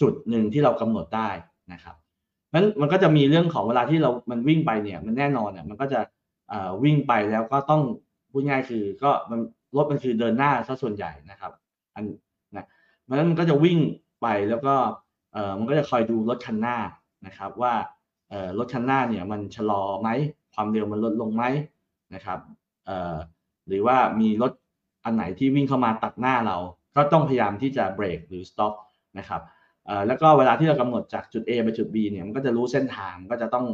[0.00, 1.30] จุดหนึ่งที่เรากำหนดได้
[1.72, 1.96] นะครับ
[2.54, 6.00] นั้นมันก็จะมีเรื่องของเวลาที่เรามันวิ่งไปเนี่ยมันแน่นอนเนี่ยมันก็จะ
[6.84, 7.82] วิ่งไปแล้วก็ต้อง
[8.30, 9.40] พูดง่ายคือก็มัน
[9.76, 11.52] รถมันคือเดินหน้าซะส่วนใหญ่นะครับ
[11.94, 12.04] อัน
[12.56, 12.66] นะ
[13.02, 13.78] เพราะฉะนั้นมันก็จะวิ่ง
[14.22, 14.74] ไปแล้วก็
[15.58, 16.76] มันก็จะคอยดูรถคันหน้า
[17.26, 17.72] นะครับว่า
[18.58, 20.08] รถคันหน้าเนี่ยมันชะลอไหม
[20.54, 21.44] ความเร็วมันลดลงไหม
[22.14, 22.38] นะครับ
[23.66, 24.52] หรือว่ามีรถ
[25.04, 26.56] อันไหนที่วิ่งเข้ามาตัดหน้าเรา
[26.96, 28.72] ก็ต้องพยายามที่จะเบรกหรือ stop
[29.18, 29.42] นะครับ
[30.06, 33.66] แล้วก็เวลาที่เรากำหนดจากจุด A ไปจุด B เนี่ยมันก็จะรู้เส้นทางก็จะต้อง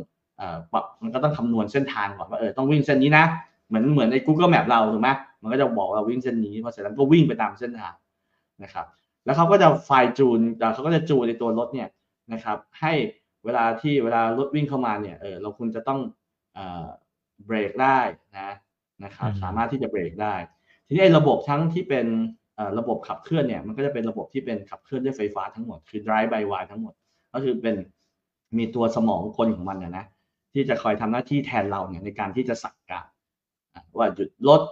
[0.73, 3.25] ปรับมันก็ต้องคำนวณเส้นทางก่อนว่าเออต้องวิ่งเส้นนี้นะ
[3.69, 5.11] เหมือนเหมือนใน Google Map เราถูกไหม
[5.43, 7.95] มันก็จะบอกเราวิ่งเส้นนี้พอเสร็จแล้วก็วิ่งไปตามเส้นทาง
[8.63, 8.87] นะครับ
[9.25, 10.41] แล้วเขาก็จะไฟจูน
[10.75, 11.89] เขาก็จะจูนในตัวรถเนี่ย
[12.33, 12.93] นะครับ ให้
[13.47, 16.01] เวลาที่เวลารถวิ่งเข้ามาเนี่ยเออเราควรจะต้อง
[16.55, 16.87] เอ่อ
[17.47, 17.99] เบรกได้
[18.39, 18.51] นะ
[19.05, 20.35] นะครับอืมสามารถที่จะเบรกได้
[20.87, 22.07] ทีนี้ไอ้ระบบทั้งที่เป็น
[22.57, 26.95] เอ่อระบบขับเคลื่อนเนี่ยมันก็จะเป็นระบบที่เป็นขับเคลื่อนด้วยไฟฟ้าทั้งหมดคือ drive by wire ทั้งหมด
[27.33, 27.77] ก็คือเป็น
[28.59, 30.05] มีตัวสมองคนของมันนะนะ
[30.53, 33.07] ที่จะคอยทำหน้าที่แทนเราเนี่ยในการที่จะสั่งการ
[33.75, 34.63] อะว่าหยุดรถ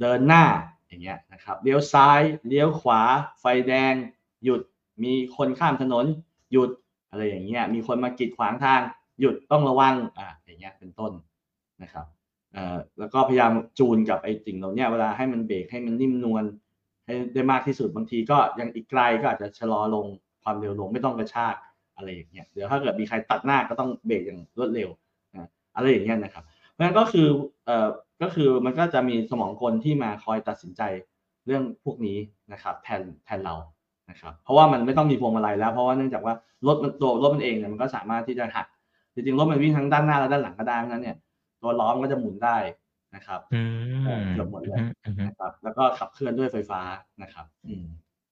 [0.00, 0.44] เดินหน้า
[0.86, 3.00] อย่างเงี้ยนะครับเลี้ยวซ้ายเลี้ยวขวา
[3.40, 3.94] ไฟแดง
[4.44, 4.60] หยุด
[5.02, 6.04] มีคนข้ามถนน
[6.52, 6.70] หยุด
[7.10, 8.80] อะไรอย่างเงี้ยมีคนมากีดขวางทาง
[9.20, 11.12] หยุดต้องระวังอ่าอย่างเงี้ยเป็นต้น
[11.82, 12.06] นะครับ
[12.52, 16.44] เอ่อแล้วก็พยายามจูนกับไอ้สิ่งเหล่าเนี้ยเวลาให้มันเบรกให้มันนิ่มนวล
[17.06, 20.06] ให้ได้มากที่สุดบางทีก็ยังอีกไกลก็อาจจะชะลอลง
[20.42, 21.54] ความเร็วลงไม่ต้องกระชาก
[21.96, 24.88] อะไรอย่างเงี้ยเดี๋ยวถ้าเกิดมีใครตัดหน้าก็ต้องเบรกอย่างรวดเร็ว
[25.36, 27.26] นะอะไรอย่างเงี้ยนะครับเพราะฉะนั้นก็คือ
[27.64, 27.88] เอ่อ
[28.22, 30.82] ก็คือมันก็จะมีสมองกลที่มาคอยตัดสินใจ
[31.46, 32.18] เรื่องพวกนี้
[32.52, 33.54] นะครับแทนแทนเรา
[34.10, 36.34] นะครับเพราะว่ามันไม่ต้องมีพวงมาลัยแล้วเพราะว่าเนื่องจากว่า
[36.66, 38.66] รถมันตัวรถมันเองเนี่ยมันก็สามารถที่จะหัก
[39.14, 41.16] จริงๆรถมันวิ่งทั้งด้านหน้าและด้านหลังก็ได้เพราะฉะนั้นเนี่ย
[41.62, 42.56] ตัวล้อมนก็จะหมุนได้
[43.14, 43.62] นะครับอื
[44.20, 46.80] มเกือบหมดเลยอืมอืมนะครับ แล้วก็ขับเคลื่อนด้วยไฟฟ้า
[47.22, 47.86] นะครับ อืม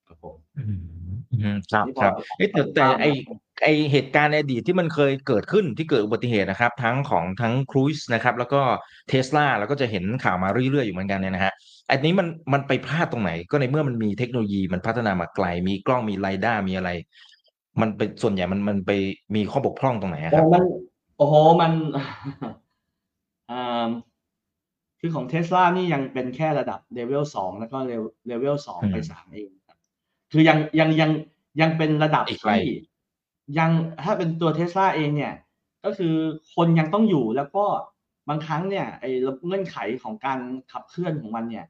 [0.09, 0.79] ครับผมอืม
[1.33, 3.07] อืมครับนี่พคอรับเอ้ยแต่แต่ไอ
[3.62, 8.61] ไอเหตุการณ์ในอดีตที่มันเคยเกิดขึ้นที่เกิดอุบัติเหตุนะครับ ทั้งของทั้งครูซนะครับ แล้วก็
[9.09, 11.53] เทสลาแล้วก็จะเห็นข่าวมาเรื่อยๆอยู่เหมือนกันเนี่ยนะฮะ
[11.90, 16.90] อันนี้มันมันไปพลาดตรงไหน ก็ในเมื่อมันมีเทคโนโลยีมันพัฒนามาไกล มีกล้องมี LiDAR มีอะไร
[17.81, 18.90] มันเป็นส่วนใหญ่มันมันไป
[19.35, 20.64] มีข้อบกพร่องตรงไหนอะคโอ้รับมัน
[21.16, 21.73] โอ้โหมัน
[23.51, 23.88] อ่า
[25.01, 27.79] คือของเทสลานี่ยังเป็นแค่ระดับเลเวลสองแล้วก็
[28.27, 29.51] เลเวลสองไปสามเอง
[30.33, 31.11] ครับคือยังยังยัง
[31.61, 32.77] ยังเป็นระดับอีกไกลที่
[33.59, 33.71] ยัง
[34.05, 35.35] ถ้าเป็นตัวเทสลาเองเนี่ย
[35.85, 36.14] ก็คือ
[36.55, 37.64] คนยังต้องอยู่แล้วก็
[38.29, 39.11] บางครั้งเนี่ยไอ้
[39.47, 40.38] เงื่อนไขของการ
[40.73, 41.67] ขับเคลื่อนของมันเนี่ย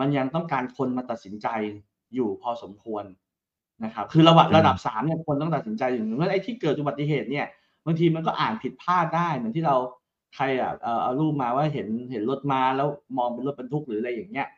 [0.00, 1.48] มันยังต้องการคนมาตัดสินใจ
[2.14, 3.04] อยู่พอสมควร
[3.84, 7.46] นะครับ คือระดับอืมระดับสามเนี่ยคนต้องตัดสินใจอยู่เพราะไอ้ที่เกิดอุบัติเหตุเนี่ย
[7.86, 9.76] บางทีมันก็อ่านผิดพลาดได้เหมือนที่เรา
[10.34, 14.48] ใครอะเอ่อเอารูปมาว่าเห็นเห็นรถมาแล้วมองเป็นรถบรรทุกหรืออะไรอย่างเงี้ย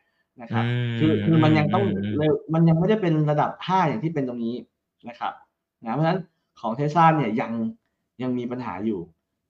[0.41, 0.65] นะครับ
[0.99, 4.55] คือคือมันยังต้องมมเร็วมันยังไม่ได้เป็นระดับ 5 อย่างที่เป็นตรงนี้
[5.09, 5.33] นะครับ
[5.85, 6.21] นะเพราะฉะนั้น
[6.61, 7.53] ของเทสลาเนี่ยยัง
[8.23, 9.01] ยังมีปัญหาอยู่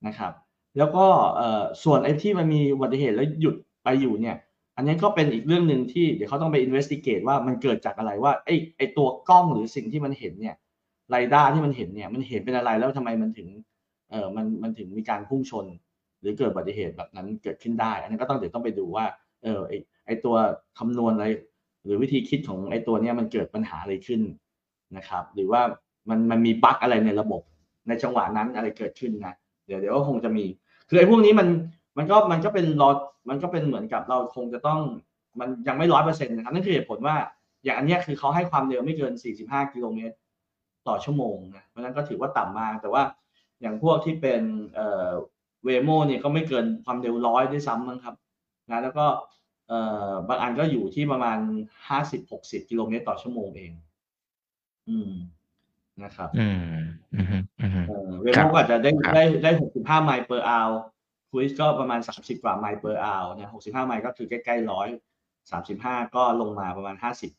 [0.07, 0.33] นะครับ
[0.79, 4.37] แล้วก็เอ่อส่วนไอ้ที่มันมีอุบัติเหตุแล้วหยุดไปอยู่เนี่ย
[4.77, 10.57] อันนี้ก็เป็นอีกเรื่องหนึ่งที่เดี๋ยวเขาต้องไป investigate ว่ามันเกิดจากอะไรว่าไอ้ไอ้ตัวกล้องหรือสิ่งที่มันเห็นเนี่ย
[11.11, 13.49] ไรด้าที่มันเห็นเนี่ยมันเห็นเป็นอะไรแล้วทำไมมันถึง
[14.11, 15.67] เออมันมันถึงมีการพุ่งชน
[16.21, 19.05] หรือเกิดอุบัติเหตุแบบนั้นเกิดขึ้นได้ อันนี้ก็ต้องเดี๋ยวต้องไปดูว่า
[19.43, 19.61] เออ
[20.07, 20.37] ไอตัว
[20.79, 21.27] คำนวณอะไร
[21.85, 24.21] หรือวิธีคิดของไอตัวเนี้ยมันเกิดปัญหาอะไรขึ้น
[24.97, 25.61] นะครับ หรือว่า
[26.09, 27.43] มันมันมีบั๊กอะไรในระบบ
[27.89, 29.35] ในจังหวะนั้นอะไรเกิดขึ้นนะ
[29.67, 30.45] เดี๋ยวเดี๋ยวก็คงจะมี
[30.89, 31.49] คือไอ้พวกนี้มัน
[31.99, 32.91] มันก็มันก็เป็นรอ
[33.29, 34.81] มันก็เป็นเหมือนกับเราคงจะต้อง
[35.41, 37.17] มันยังไม่ร้อยเปอร์เซ็นต์นะครับนั่นคือเหตุผลว่า
[37.65, 39.13] อย่างอันนี้คือเขาให้ความเร็วไม่เกิน
[39.43, 40.15] 45 กิโลเมตร
[40.89, 43.03] ต่อชั่วโมงนะเพราะนั้นก็ถือว่าต่ำมาก แต่ว่า
[43.61, 44.43] อย่างพวกที่เป็น
[44.75, 45.11] เอ่อ
[45.65, 48.15] เวโมเนี่ยก็ไม่เกินความเร็วร้อยด้วยซ้ำมั้งครับ
[48.71, 49.07] นะแล้วก็
[50.29, 51.39] บางอันก็อยู่ที่ประมาณ
[52.05, 53.73] 50-60กิโลเมตรต่อชั่วโมงเอง
[54.89, 55.13] อืม
[56.03, 56.63] นะครับ อืม
[57.15, 57.27] อืม
[57.61, 60.73] อืมเออเวครัโมบก็อาจจะได้ครับได้ได้หกสิบห้าไมล์ per hour
[61.31, 64.89] คุยก็ประมาณสามสิบกว่าไมล์ per hour เนี่ยหกสิบห้าไมล์ก็คือใกล้ๆร้อย
[65.51, 67.31] สามสิบห้าก็ลงมาประมาณห้าสิบ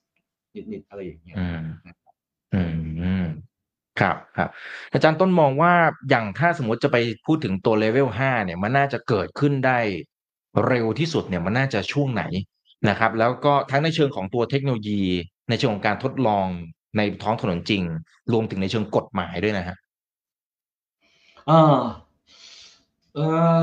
[0.71, 1.63] นิดๆอะไรอย่างเงี้ยอืม
[2.53, 3.25] อืมอืม
[3.99, 4.49] ครับครับ
[4.93, 5.73] อาจารย์ต้นมองว่า
[6.09, 9.79] อย่างถ้าสมมติจะไปพูดถึงตัวเลเวลห้าเนี่ย มันน่าจะเกิดขึ้นได้
[10.67, 12.23] เร็วที่สุดเนี่ยมันน่าจะช่วงไหน
[12.89, 15.01] นะครับ แล้วก็ทั้งในเชิงของตัวเทคโนโลยี
[15.49, 16.47] ในเชิงของการทดลอง
[16.97, 17.83] ในท้องถนนจริง
[18.31, 19.75] รวมถึงในเชิงกฎหมายด้วยนะฮะ
[21.47, 21.77] เออ
[23.15, 23.19] เอ
[23.59, 23.61] อ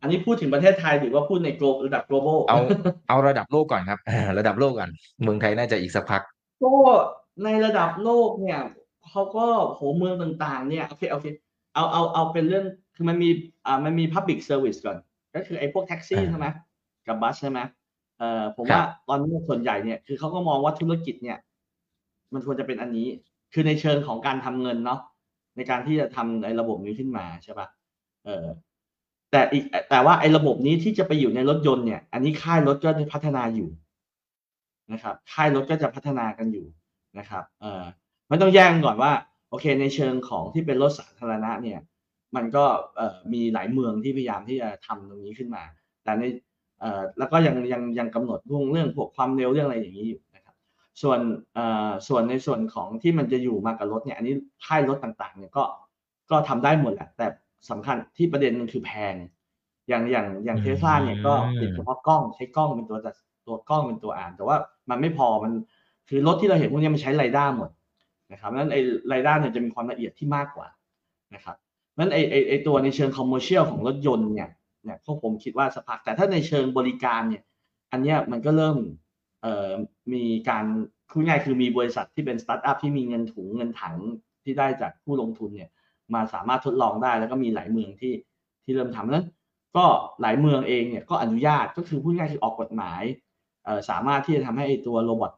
[0.00, 2.58] อันนี้พูดถึงประเทศไทยหรือว่าพูดในโกลระดับ global เอา
[3.08, 4.90] เอาระดับโลกก่อนครับอ่าระดับโลกก่อน
[5.22, 6.22] เมืองไทยน่าจะอีกสักพัก
[6.62, 6.72] ก็
[7.44, 8.60] ในระดับโลกเนี่ย
[9.10, 11.26] เขาก็โหเมืองต่างๆ เนี่ยโอเคโอเค
[11.74, 12.64] เอาเอาเอาเป็นเรื่อง
[12.96, 13.30] คือมันมี
[13.66, 14.96] อ่ามันมี public service ก่อน
[15.34, 16.46] ก็คือไอ้พวกแท็กซี่อ่าใช่ไหม
[17.06, 17.60] กับบัสใช่ไหม
[18.18, 21.38] เอ่อผมครับว่าตอนนี้ส่วนใหญ่เนี่ยคือเขาก็มองว่าธุรกิจเนี่ย
[22.32, 23.08] มันควรจะเป็นอันนี้
[23.52, 25.00] คือในเชิงของการทำเงินเนาะ
[25.56, 27.66] ในการที่จะทำไอ้ระบบนี้ขึ้นมาใช่ปะ
[28.24, 28.46] เออ
[29.30, 33.68] แต่อีกแต่ว่าไอ้ระบบนี้ที่จะไปอยู่ในรถยนต์เนี่ย อันนี้ค่ายรถก็จะพัฒนาอยู่
[34.92, 36.66] นะครับ ค่ายรถก็จะพัฒนากันอยู่
[37.18, 37.82] นะครับ เออ
[38.28, 39.12] ไม่ต้องแย่งก่อนว่า
[39.48, 41.78] โอเค ในเชิงของที่เป็นรถสาธารณะเนี่ย
[42.36, 42.64] มันก็
[42.96, 45.62] เอ่อมีหลายเมืองที่พยายามที่จะทำตรงนี้ขึ้นมา
[46.04, 46.22] แต่ใน
[46.80, 50.56] เอ่อแล้วก็ยังยังยังกำหนดเรื่องเรื่องพวกความเร็วเรื่องอะไรอย่างนี้อยู่นะครับ
[51.02, 51.18] ส่วน
[51.54, 54.34] เอ่อส่วนในส่วนของที่มันจะอยู่มากับรถเนี่ย อันนี้
[54.66, 55.64] ค่ายรถต่างๆเนี่ยก็
[56.30, 57.26] ก็ทำได้หมดแหละ แต่
[57.70, 59.14] สำคัญที่ประเด็นมันคือแพง
[59.88, 63.14] อย่างอย่างอย่างอืมเทสลาเนี่ยก็ติดเฉพาะกล้องใช้กล้องเป็นตัวจัด
[63.46, 64.56] ตัวกล้องเป็นตัวอ่าน แต่ว่า
[64.90, 65.52] มันไม่พอมัน
[66.08, 67.70] คือรถที่เราเห็นพวกเนี้ยมันใช้ LiDAR หมด
[68.32, 70.68] นะครับนั้นไอ้ LiDAR เนี่ยจะมีความละเอียดที่มากกว่า
[71.34, 71.56] นะครับ
[71.98, 74.50] นั้นไอ้ไอ้ไอ้ตัวในเชิง commercial ของรถยนต์เนี่ย
[74.84, 77.42] เนี่ยพวกผมคิดว่าสักพักแต่ถ้าในเชิงบริการเนี่ย
[77.92, 78.76] อันเนี้ยมันก็เริ่ม
[79.42, 79.70] เอ่อ
[80.12, 80.64] มีการ
[81.10, 83.96] พูดง่ายคือมีบริษัทที่เป็นสตาร์ทอัพที่มีเงินถุงเงินถัง
[84.44, 85.70] ที่ได้จากผู้ลงทุนเนี่ย
[86.14, 88.14] มาสามารถทดลองได้แล้วก็มีหลายเมืองที่
[88.64, 89.26] ที่เริ่มทำนั้น
[89.76, 89.84] ก็
[90.20, 93.02] หลายเมืองเองเนี่ยก็อนุญาตก็คือพูดง่ายคือออกกฎหมาย
[93.90, 95.32] สามารถที่จะทำให้ไอ้ตัว robot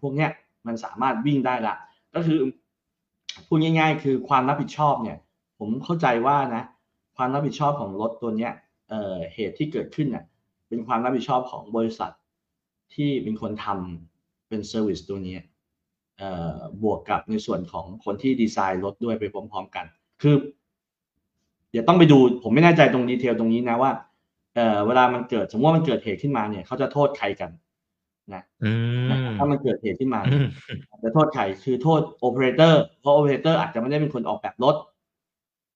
[0.00, 0.30] พวกเนี้ย
[0.66, 1.74] มันสามารถวิ่งได้ละ
[2.14, 2.38] ก็คือ
[3.46, 5.18] พูดง่าย ๆ คือความรับผิดชอบเนี่ย
[5.64, 6.64] ผมเข้าใจว่านะ
[7.16, 8.52] ความรับผิดชอบของรถตัวเนี้ย
[8.88, 10.24] เอ่อเหตุที่เกิดขึ้นเนี่ย
[10.68, 12.12] เป็นความรับผิดชอบของบริษัท
[12.94, 15.42] ที่เป็นคนทำเป็น service ตัวเนี้ย
[16.18, 19.84] เอ่อบวกกับในส่วนของคนที่ดีไซน์รถด้วยไปพร้อมๆกัน
[20.22, 20.34] คือ
[21.70, 23.90] เดี๋ยวต้องไปดูผมไม่แน่ใจตรง detail ตรงนี้นะว่า
[24.54, 27.50] เอ่อเวลามันเกิดสมมติว่ามันเกิดเหตุขึ้นมาเนี่ยเขาจะโทษใครกัน
[28.34, 28.72] นะอื
[29.10, 30.42] นะมถ้ามันเกิดเหตุขึ้นมาอืเนี่ย
[30.96, 34.76] มจะโทษใครคือโทษโอเปอเรเตอร์เพราะโอเปอเรเตอร์อาจจะไม่ได้เป็นคนออกแบบรถ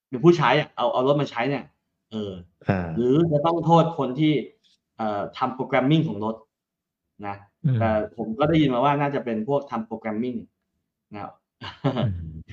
[0.09, 1.65] เป็นผู้ใช้อะเอาเอารถมาใช้เนี่ย
[2.11, 2.33] เออ
[2.69, 4.33] อ่าหรือจะต้องโทษคนที่
[4.99, 6.37] เอ่อทำ programming ของรถ
[7.27, 10.37] นะอืมแต่ผมก็ได้ยินมาว่าน่าจะเป็นพวกทำ programming
[11.13, 11.33] นะครับ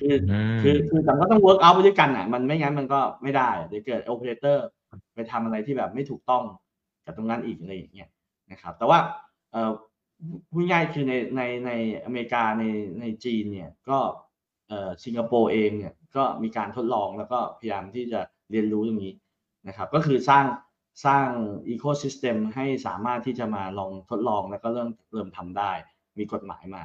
[0.00, 4.66] คืออืมคือคือแต่ก็ต้อง work out ไปด้วยกันอะ มันไม่งั้นมันก็ไม่ได้เดี๋ยวเกิดโอเปอเรเตอร์
[5.14, 6.42] ไปทำอะไรที่แบบไม่ถูกต้อง
[7.04, 8.08] กับตรงนั้นอีกอะไรอย่างเงี้ย
[8.50, 8.98] นะครับ แต่ว่า
[9.52, 9.70] เอ่อ
[10.50, 11.70] พูดง่ายคือในในใน
[12.04, 12.64] อเมริกาใน
[13.00, 13.98] ในจีนเนี่ย ก็
[14.68, 19.14] เอ่อสิงคโปร์เองเนี่ย ก็มีการทดลองแล้วก็พยายามที่จะเรียนรู้ตรงนี้
[19.68, 20.44] นะครับ ก็คือสร้าง
[21.06, 21.26] สร้าง
[21.68, 25.70] อีโค y ิสเต็มให้สามารถที่จะมาลองทดลองแล้วก็เริ่มเริ่มทำได้
[26.18, 26.82] มีกฎหมายมา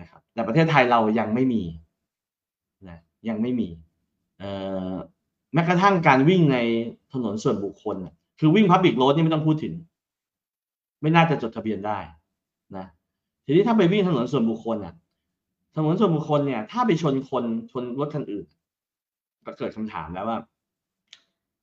[0.00, 1.62] นะครับ แต่ประเทศไทยเรายังไม่มี
[2.88, 2.98] นะ
[3.28, 3.68] ยังไม่มี
[4.38, 4.50] เอ่
[4.90, 4.92] อ
[5.54, 6.58] แม้กระทั่งการวิ่งใน
[7.12, 7.96] ถนนส่วนบุคคล
[8.40, 9.74] คือวิ่งพับบิ c โรดนี่ไม่ต้องพูดถึง
[11.00, 11.98] ไม่น่าจะจดทะเบียนได้
[12.76, 12.86] นะ
[13.44, 14.94] ทีนี้ถ้าไปวิ่งถนนส่วนบุคคลน่ะ
[15.74, 18.46] ถนนส่วนบุคคลเนี่ย ถ้าไปชนคนชนรถคันอื่น
[19.46, 20.38] ก็เกิดคำถามแล้วว่า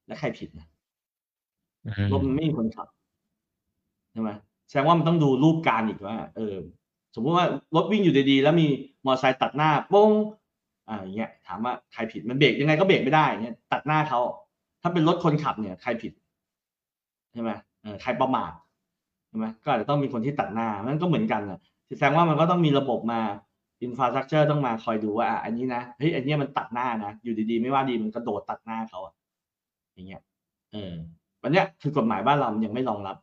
[0.07, 0.67] แล้วใครผิดนะ
[2.13, 2.87] รถมันไม่มีคนขับ
[4.11, 4.29] ใช่ไหม
[4.67, 6.55] แสดงว่ามันต้องดูรูปการอีกว่า เออ
[7.15, 7.45] สมมติว่า
[7.75, 8.67] รถวิ่งอยู่ดีๆ แล้วมี
[9.05, 10.11] มอเตอร์ไซค์ตัดหน้าโป้ง
[10.89, 14.19] อ่าอย่างเงี้ยถามว่าใครผิดมันเบรกยังไงก็เบรกไม่ได้อย่างเงี้ยตัดหน้าเขา
[14.81, 16.13] ถ้าเป็นรถคนขับเนี่ย ใครผิด
[17.33, 18.51] ใช่ไหมเออใครประมาท
[19.29, 21.59] ใช่ไหมก็อาจจะต้องมีคนที่ตัดหน้ามันก็เหมือนกันนะ
[21.97, 23.21] แสดงว่ามันก็ต้องมีระบบมา
[23.83, 29.13] อินฟราสตรักเจอร์ต้องมาคอยดูว่าอะอันนี้นะเฮ้ยอันเนี้ยมันตัดหน้านะอยู่ดีๆ ไม่ว่าดีมันกระโดดตัดหน้าเขาอะ
[29.93, 30.21] อย่างเงี้ย
[30.71, 30.93] เออ
[31.43, 33.17] วันเนี้ยคือกฎหมายบ้านเรามันยังไม่รองรับ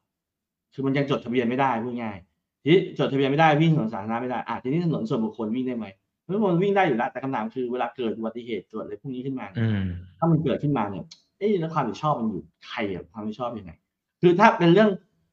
[0.75, 2.16] คือมันยังจดทะเบียนไม่ได้พูดง่าย
[2.62, 5.87] ทีนี้จดทะเบียนไม่ได้วิ่งถนนสาธารณะไม่ได้อะทีนี้ถนนส่วนบุคคลวิ่งได้ไหม
[6.25, 9.87] ถนนส่วนบุคคลวิ่งได้อยู่แล้วแต่คำถามคือเวลาเกิดอุบัติเหตุเกิดอะไรพวกนี้ขึ้นมาเนี่ยอืม
[10.19, 11.05] ถ้ามันเกิดขึ้นมาเนี่ย
[11.38, 13.73] เอ๊ะแล้วความผิดชอบมันอยู่ใครอะความผิดชอบยังไง
[14.21, 14.88] คือถ้าเป็นเรื่อง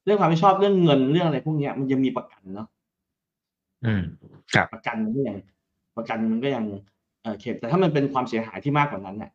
[0.05, 2.67] เรื่องความผิดชอบเรื่องเงินเรื่องอะไรพวกเนี้ยมันยังมีประกันเนาะ
[3.85, 4.03] อืม
[4.53, 5.37] ครับประกันมันก็ยัง
[5.97, 6.65] ประกันมันก็ยัง
[7.21, 9.31] เออเข็มแต่ถ้ามันเป็นความเสียหายที่มากกว่านั้นเนี่ย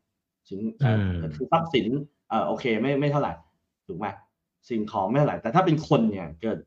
[0.48, 1.86] ถึงเอ่ออมคือทรัพย์สิน
[2.28, 3.32] เออโอเคไม่ไม่เท่าไหร่
[3.86, 4.06] ถูกไหม
[4.68, 6.58] สิ่งของไม่เท่าไหร่ แต่ถ้าเป็นคนเนี่ยเกิด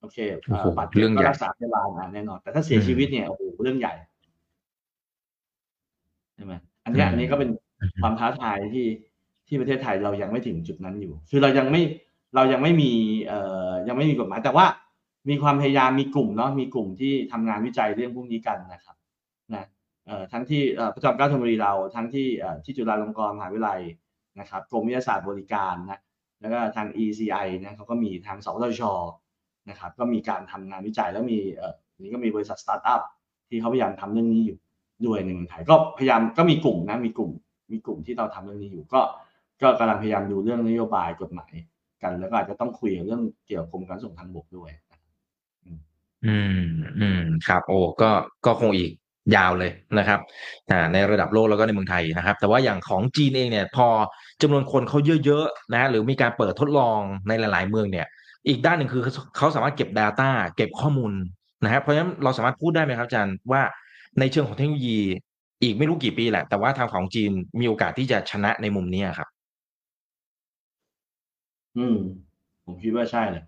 [0.00, 3.94] โอเคโอ้โหบาดเจ็บเรื่องก็ใหญ่รักษาพยาบาลอะแน่นอน แต่ถ้าเสียอืมชีวิตเนี่ยโอ้โหเรื่องใหญ่
[6.34, 6.54] ใช่ไหม
[6.84, 7.50] อันเนี้ยอืมอันนี้ก็เป็น
[8.02, 8.86] ความท้าทายที่
[9.48, 11.82] ที่ประเทศไทยเรายังไม่ถึงจุดนั้นอยู่ คือเรายังไม่
[12.34, 12.90] เรายังไม่มี
[13.26, 14.66] เอ่อยังไม่มีกฎหมายแต่ว่า
[15.28, 18.96] มีความพยายามมีกลุ่มเนาะมีกลุ่มที่ทำงานวิจัยเรื่องพวกนี้กันนะครับ
[19.54, 19.64] นะ
[20.06, 20.62] เอ่อทั้งที่
[20.94, 22.28] พระจอมเกล้าธนบุรีเราทั้งที่
[22.64, 23.80] ที่จุฬาลงกรณ์มหาวิทยาลัย
[24.40, 26.00] นะครับกรมวิทยาศาสตร์บริการนะ
[26.40, 28.82] แล้วก็ทาง ECI นะเขาก็มีทางสวทช
[29.70, 33.02] นะครับก็มีการทำงานวิจัยแล้วมีเอ่อนี่ก็มีบริษัทสตาร์ทอัพ
[33.48, 34.58] ที่เขาพยายามทำเรื่องนี้อยู่
[35.06, 37.30] ด้วยในเมืองไทยก็พยายามก็มีกลุ่มนะมีกลุ่ม
[37.72, 39.00] มีกลุ่มที่เราทำเรื่องนี้อยู่ก็
[39.62, 41.52] ก็กำลังพยายามดูเรื่องนโยบายกฎหมาย
[42.02, 44.70] กัน แล้วก็อาจจะต้องคุยเรื่องเกี่ยวกับกรมการขนส่งทางบกด้วย
[46.26, 46.60] อืม
[46.98, 48.10] อืม ครับ โอ้ ก็
[48.46, 48.90] ก็คงอีก
[49.36, 50.20] ยาวเลยนะครับ
[50.70, 53.88] อ่า ในระดับโลกแล้วก็ในเมืองไทยนะครับ แต่ว่าอย่างของจีนเองเนี่ย พอ
[54.42, 58.06] จำนวนคนเขาเยอะ ๆ นะ หรือมีการเปิดทดลองในหลาย ๆ เมืองเนี่ย
[58.48, 59.02] อีกด้านหนึ่งคือ
[59.36, 61.12] เขาสามารถเก็บ Data เก็บข้อมูล
[61.64, 63.62] นะครับ เพราะฉะนั้นเราสามารถพูดได้ไหมครับอาจารย์ว่า
[64.18, 64.98] ในเชิงของเทคโนโลยี
[65.62, 69.28] อีกไม่รู้กี่ปีแหละ แต่ว่าทางของจีนมีโอกาสที่จะชนะในมุมนี้ครับ
[71.76, 71.96] อืม
[72.64, 73.42] ผมคิดว่าใช่เลย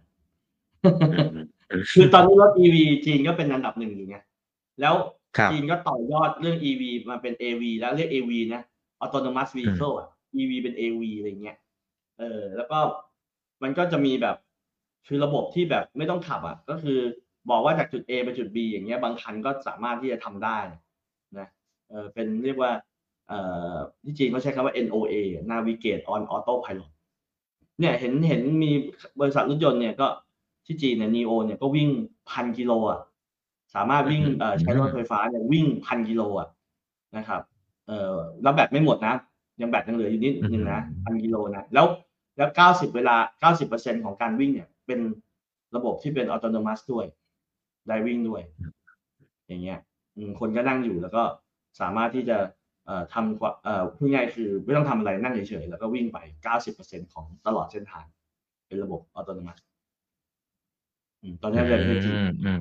[1.92, 4.18] คือตอนนี้รถ EV จีนก็เป็นอันดับหนึ่งอยู่ไง
[4.80, 4.94] แล้ว
[5.36, 8.62] ครับจีนก็ต่อยอดเรื่อง EV มาเป็น AV แล้วเรียก AV นะ
[9.04, 10.08] autonomous vehicle อะ
[10.40, 11.56] EV เป็น AV อะไรเงี้ย
[12.18, 12.78] เออ แล้วก็
[13.62, 14.36] มันก็จะมีแบบ
[15.06, 16.98] คือระบบที่แบบไม่ต้องขับอะ ก็คือ
[17.50, 20.58] บอกว่าจากจุด A ไปจุด B อย่างเงี้ย บางคันก็สามารถที่จะทำได้
[21.38, 21.48] นะ
[21.88, 22.72] เออเป็นเรียกว่า
[23.28, 23.38] เอ่
[23.72, 25.14] อที่จีนเขาใช้คำว่า NOA
[25.50, 26.90] navigate on autopilot
[27.80, 28.70] เนี่ยเห็นเห็นมี
[29.20, 30.06] บริษัทรถยนต์เนี่ยก็
[30.66, 31.88] ที่จีนเนี่ย NEO เนี่ยก็วิ่ง
[32.30, 33.00] พันกิโลอะ
[33.74, 36.48] สามารถวิ่งเอ่อใช้รถไฟฟ้าเนี่ยวิ่งพันกิโลอะ
[37.16, 37.42] นะครับ
[37.86, 39.14] เอ่อแล้วแบตไม่หมดนะ
[39.60, 41.86] ยังแบตยังเหลืออยู่นิดนึงนะพันกิโลนะแล้ว
[42.36, 45.00] แล้วเก้าสิบเวลาเก้าสิบเปอร์เซ็นของการวิ่งเนี่ย เป็น
[45.76, 47.06] ระบบที่เป็นอัตโนมัติด้วย
[47.88, 48.42] ได้วิ่งด้วย
[49.48, 49.78] อย่างเงี้ย
[50.16, 51.22] อืมคนก็นั่งอยู่แล้วก็
[51.80, 52.38] สามารถที่จะ
[52.86, 58.04] เอ่อทำกว่าเอ่อพูดง่ายๆคือไม่ต้องทำอะไรนั่งเฉยๆแล้วก็วิ่งไปเก้าสิบเปอร์เซ็นของตลอดเส้นทาง
[58.66, 59.69] เป็นระบบอัตโนมัติอืม
[61.42, 62.60] ตอนนี้เรียนประเทศจีนอืมอืม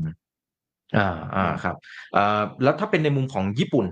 [0.97, 1.75] อ่าอ่าครับ
[2.13, 3.85] เอ่อแล้วถ้าเป็นในมุมของญี่ปุ่น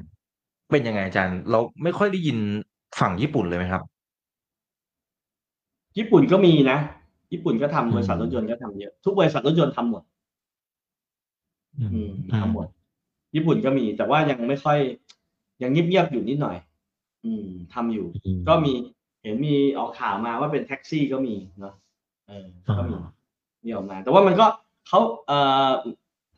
[0.71, 2.37] เป็นยังไงอาจารย์ เราไม่ค่อยได้ยิน
[2.99, 3.83] ฝั่งญี่ปุ่นเลยไหมครับ
[5.97, 6.79] ญี่ปุ่นก็มีนะ
[7.31, 10.03] ญี่ปุ่นก็ทำบริษัทอืมรถยนต์ก็ทำเยอะ ทุกบริษัทรถยนต์ทำหมด
[11.77, 12.09] อืมอืม
[12.41, 12.67] ทำหมด
[13.35, 14.77] ญี่ปุ่นก็มี แต่ว่ายังไม่ค่อย
[15.61, 16.57] ยังเงียบๆอยู่นิดหน่อย
[17.25, 18.73] อืมทำอยู่อืมก็มี
[19.21, 21.73] เห็นมีออกข่าวมาว่าเป็นแท็กซี่ก็มีเนาะ
[22.27, 22.45] เออ
[22.77, 22.95] ก็มี
[23.67, 24.45] มีออกมา แต่ว่ามันก็
[24.87, 25.71] เขาเอ่อ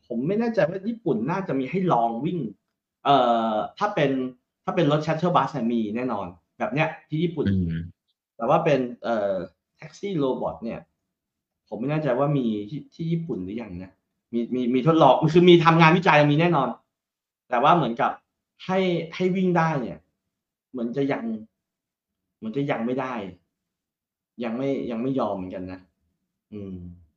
[0.08, 2.40] ผมไม่แน่ใจว่าญี่ปุ่นน่าจะมีให้ลองวิ่ง
[3.06, 3.16] เอ่
[3.52, 4.12] อถ้าเป็น
[4.66, 7.80] ถ้าเป็นรถ shuttle bus มีแน่นอน แบบเนี้ยที่ญี่ปุ่นอืม
[8.38, 9.34] แต่ว่าเป็นเอ่อ
[9.78, 10.80] แท็กซี่ robot เนี่ย
[11.68, 13.94] ผมไม่แน่ใจว่ามีที่ที่ญี่ปุ่นหรือยังนะ
[14.34, 16.68] มีมีมีทดลองคือมีทำงานวิจัยมีแน่นอน
[17.50, 18.12] แต่ว่าเหมือนกับ
[18.66, 18.80] ให้
[19.16, 19.98] ให้วิ่งได้เนี่ย
[20.72, 21.24] เหมือนจะยัง
[22.38, 23.14] เหมือนจะยังไม่ได้
[24.44, 25.80] ยังไม่ยังไม่ยอมเหมือนกันนะ
[26.54, 27.09] อืมอืม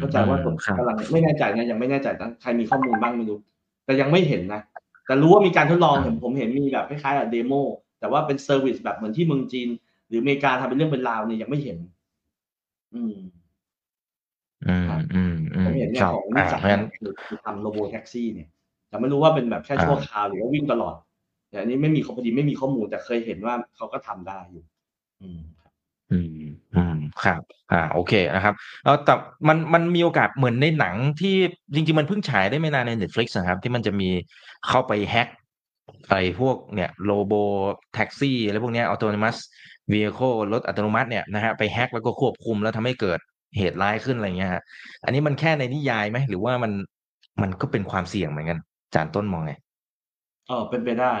[0.00, 3.38] เข้าใจว่าผมครับกำลังไม่แน่ใจนะยังไม่แน่ใจนะใครมีข้อมูลบ้างไม่รู้
[3.84, 4.60] แต่ยังไม่เห็นนะ
[5.06, 7.52] แต่รู้ว่ามีการทดลองเห็นผมเห็นมีแบบคล้ายๆกับ demo
[8.00, 9.68] แต่ว่าเป็น service แบบเหมือนที่เมืองจีน
[10.08, 11.78] หรืออเมริกาทำเป็นเรื่องเป็นราวเนี่ยยังไม่เห็น
[12.94, 13.16] อืม
[14.66, 18.48] อืมอืมอืผมมเห็นเนี่คยรับของนิอ่าสสันเพราะฉะนั้นคือคือทำโรโบแท็กซี่เนี่ย
[18.88, 20.94] แต่ไม่รู้ว่าเป็นแบบแค่ชั่วคราวหรือว่าวิ่งตลอด
[21.50, 24.64] แต่อันนี้ไม่มีข้อพอดีไม่มีข้อมูลแต่เคยเห็นว่าเขาก็ทำได้อยู่
[25.22, 25.40] อืม
[26.10, 26.43] อืมอืม
[27.24, 27.40] ครับ
[27.72, 29.14] อ่า โอเคนะครับเออแต่
[29.48, 31.36] มันมันมีโอกาสเหมือนในหนังที่
[31.74, 34.08] จริง ๆ มันเพิ่งฉายได้ไม่นานใน Netflix นะครับ ที่มันจะมี
[34.68, 35.28] เข้าไปแฮ็ก
[36.08, 37.32] ไอ้พวกเนี่ยโรโบ
[37.94, 39.36] แท็กซี่อะไรพวกเนี้ย autonomous
[39.92, 43.18] vehicle รถอัตโนมัติเนี่ยนะฮะไปแฮ็กแล้วก็ควบคุมแล้วทำให้เกิด
[43.58, 44.62] เหตุร้ายขึ้นอะไรเงี้ยฮะ
[45.04, 46.72] อันนี้มันแค่ในนิยายไหมหรือว่ามัน
[47.42, 49.52] มันก็เป็นความเสี่ยงเหมือนกันอาจารย์ต้นมองไง
[50.48, 51.12] เออเป็นไปได้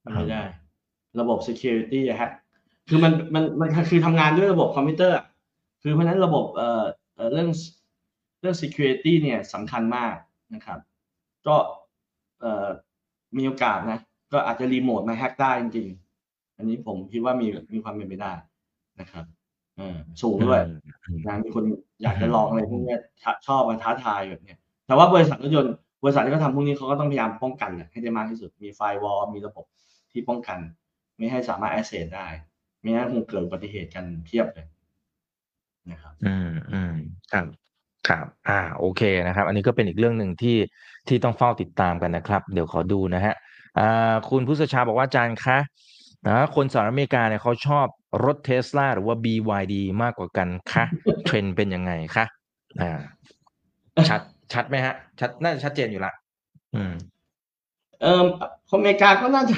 [0.00, 0.42] เป็นไปได้
[1.20, 2.30] ระบบ security อะฮะ
[2.88, 5.24] คือมันมันมันคือทำงานด้วยระบบคอมพิวเตอร์อะ
[5.82, 7.48] คือเพราะฉะนั้นระบบเอ่อเอ่อเรื่อง
[8.40, 10.14] เรื่อง security เนี่ยสำคัญมาก
[10.54, 10.78] นะครับ
[11.46, 11.56] ก็
[12.40, 12.66] เอ่อ
[13.36, 14.00] มีโอกาสนะ
[14.32, 18.32] ก็อาจจะรีโมทมา hack ได้จริงๆ อันนี้ผมคิดว่ามีมีความเป็นไปได้
[19.00, 19.24] นะครับ
[19.76, 20.62] เออสูงด้วย
[21.26, 21.64] นะมีคน
[22.02, 29.64] อยากจะลองอะไรพวกเนี้ยชชอบมาท้าทายแบบเนี้ยแต่ว่าบริษัทรถยนต์บริษัทที่เขาทำพวกนี้เขาก็ต้องพยายามป้องกันแหละให้ได้มากที่สุดมี firewall มีระบบ
[30.12, 30.58] ที่ป้องกัน
[31.16, 32.28] ไม่ให้สามารถ access ได้
[32.82, 34.66] ไม่งั้นคงเกิดอุบัติเหตุกันเพียบเลย
[35.90, 36.94] นะครับ อืมอืม
[37.32, 37.46] ครับ
[38.08, 40.56] ครับ อ่า โอเคนะครับ อันนี้ก็เป็นอีกเรื่องหนึ่งที่
[41.08, 43.34] ที่ต้องเฝ้าติดตามกันนะครับ เดี๋ยวขอดูนะฮะ
[43.78, 45.58] อ่า คุณพุทธชาบอกว่าอาจารย์คะ
[46.28, 47.86] นะคนสหรัฐอเมริกาเนี่ยเขาชอบ
[48.24, 50.84] รถเทสลาหรือว่า BYD มากกว่ากันคะ
[51.24, 52.24] เทรนด์เป็นยังไงคะ
[52.80, 53.00] อ่า
[54.08, 54.20] ชัด
[54.52, 56.12] ชัดไหมฮะ ชัดน่าจะชัดเจนอยู่ละ
[56.74, 56.92] อืม
[58.02, 58.22] เออ
[58.70, 59.56] คนอเมริกาก็น่าจะ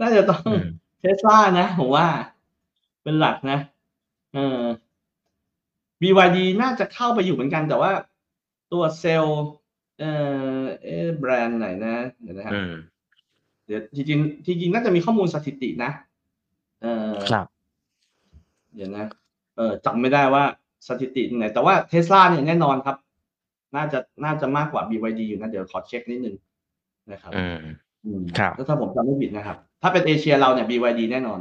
[0.00, 0.64] น่าจะต้องอืม
[1.00, 2.06] เทสลานะผมว่า
[3.02, 3.58] เป็นหลักนะ
[4.34, 4.60] เออ
[6.00, 7.92] BYD น่าจะเข้าไปอยู่เหมือนกัน แต่ว่า
[8.72, 9.44] ตัวเซลล์
[9.98, 10.04] เอ
[10.60, 12.72] อเอะแบรนด์ไหนนะเดี๋ยวนะฮะอืม
[13.66, 15.90] เดี๋ยวจริงๆจริงๆน่าจะมีข้อมูลสถิตินะ
[16.82, 17.46] เออครับ
[18.74, 19.04] เดี๋ยวนะ
[19.56, 20.44] เออจำไม่ได้ว่า
[20.88, 22.96] สถิติไหนแต่ว่าเทสลาเนี่ยแน่นอนครับ
[23.76, 26.36] น่าจะน่าจะมากกว่า BYD อยู่นะ เดี๋ยวขอเช็คนิดนึง
[27.12, 27.76] นะครับอืมอืม
[28.38, 31.40] ครับถ้าผมจำไม่ผิดนะครับ ถ้าเป็นเอเชียเราเนี่ย BYD แน่นอน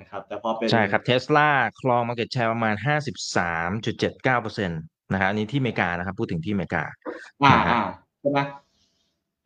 [0.00, 1.48] นะครับ แต่พอเป็นใช่ครับเทสลา
[1.80, 4.80] ครอง market share ประมาณห้าสิบสามจุดเจ็ดเก้าเปอร์เซ็นต์
[5.12, 6.82] นะครับอันนี้ที่อเมริกานะครับ พูดถึงที่อเมริกา
[7.42, 7.82] อ่านะฮะอ่า
[8.20, 8.38] ใช่ไหม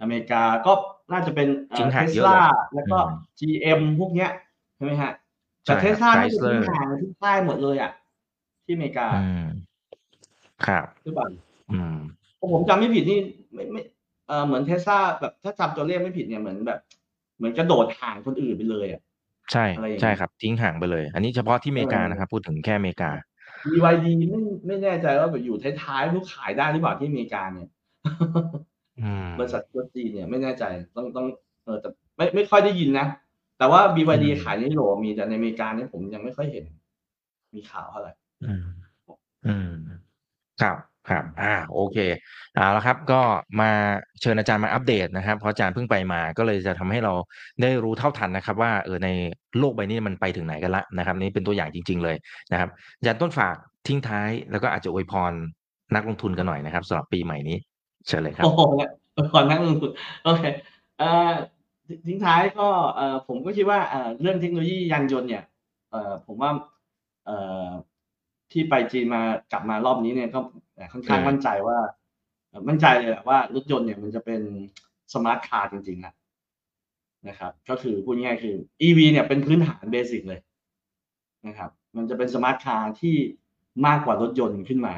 [0.02, 0.72] อเมริกาก็
[1.12, 4.30] น่าจะเป็นทิ้งห่างเทสเยอะลาเลยแล้วก็อืม GM พวกเนี้ย
[4.76, 5.12] ใช่ไหมฮะ
[5.64, 7.90] ใช่แต่ครับเทสลาน่าจะ Chrysler ทิ้งห่างทุกค่ายหมดเลยอะ
[8.64, 9.44] ที่อเมริกาอืม
[10.66, 11.26] ครับหรือเปล่า
[11.72, 11.96] อืม
[12.38, 13.18] ถ้าผมจำไม่ผิดนี่
[13.52, 13.80] ไม่ไม่
[14.28, 16.80] เออเหมือนเทสลาแบบถ้าจำตัวเลขไม่ผิดเนี่ยเหมือนแบบ
[17.36, 19.02] เหมือนกระโดดห่างคนอื่นไปเลยอะ
[19.52, 23.10] ใช่อะไรอย่างเงี้ยใช่ครับ ทิ้งห่างไปเลย อันนี้เฉพาะที่อเมริกาเออนะครับ พูดถึงแค่อเมริกา
[23.70, 27.68] BYD ไม่ไม่แน่ใจว่าแบบอยู่ท้ายๆลูกขายได้หรือเปล่าที่อเมริกาเนี่ย
[29.00, 30.64] อืมบริษัทตัวจีนเนี่ยไม่แน่ใจ
[30.96, 31.26] ต้องต้อง
[31.64, 33.06] เออแต่ไม่ไม่ค่อยได้ยินนะ
[33.58, 36.64] แต่ว่า BYD อืมขายในยุโรปมีแต่ในอเมริกาเนี่ยผมยังไม่ค่อยเห็น
[37.54, 38.12] มีข่าวเท่าไหร่
[38.44, 38.64] อืม
[39.46, 39.72] อืม
[40.62, 40.76] ครับ
[41.10, 41.98] ครับอ่าโอเค
[42.54, 43.20] เอาละครับก็
[43.60, 43.70] มา
[44.20, 47.12] เชิญอาจารย์มาอัปเดตนะครับ เพราะอาจารย์เพิ่งไปมาก็เลยจะทำให้เรา
[47.62, 49.08] ได้รู้เท่าทันนะครับ ว่าเออใน
[49.58, 52.16] โลกใบนี้มันไปถึงไหนกันละนะครับนี่เป็นตัวอย่างจริง ๆเลย
[52.52, 55.32] นะครับอาจารย์ต้นฝากทิ้งท้ายแล้วก็อาจจะอวยพร
[55.94, 57.56] นักลงทุนกันหน่อยนะครับสำหรับปีใหม่นี้
[58.06, 58.60] เชิญเลยครับโอ้โห
[59.34, 59.90] ก่อนนั่งลงทุน
[60.24, 60.42] โอเค
[60.98, 61.32] เอ่อ
[61.88, 65.44] ทิ้งทิ้งท้ายก็เอ่อผมก็คิดว่าเอ่อเรื่องเทคโนโลยียานยนต์เนี่ย
[65.90, 66.50] เอ่อผมว่า
[67.26, 67.36] เอ่
[67.66, 67.68] อ
[68.52, 70.40] ที่ไปจีนมากลับมารอบนี้เนี่ยก็
[70.92, 71.78] ค่อนข้างอืมมั่นใจว่า
[72.48, 74.40] เอ่อมั่นใจเลยแหละว่ารถยนต์เนี่ยมันจะเป็น
[75.14, 76.14] smart car จริงๆนะ
[77.28, 78.56] นะครับ ก็คือพูดง่ายๆคือ
[78.86, 80.40] EV เนี่ยเป็นพื้นฐาน basic เลย
[81.46, 83.16] นะครับ มันจะเป็น smart car ที่
[83.86, 84.94] มากกว่ารถยนต์ขึ้นมา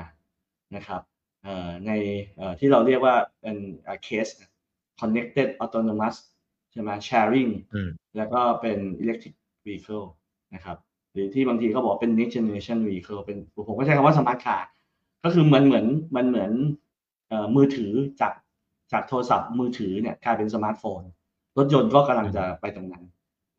[0.77, 1.03] นะครับ
[1.43, 1.93] เอ่อใน
[2.37, 3.57] เอ่อที่เราเรียกว่าเป็น
[4.05, 4.27] เคส
[5.01, 6.17] connected autonomous
[6.73, 9.35] ใช่ไหม sharing อืมแล้วก็เป็น electric
[9.67, 10.07] vehicle
[10.55, 10.77] นะครับ
[11.13, 14.63] หรือที่บางทีเขาบอกเป็น next generation vehicle เป็นผมก็ใช้คำว่า smart car
[15.27, 15.87] ก็คือเหมือนเหมือน
[16.17, 16.53] มันเหมือน
[17.29, 18.33] เอ่อมือถือจาก
[18.93, 21.03] จากโทรศัพท์มือถือเนี่ยกลายเป็นสมาร์ทโฟน
[21.59, 23.05] รถยนต์ก็กำลังจะไปตรงนั้น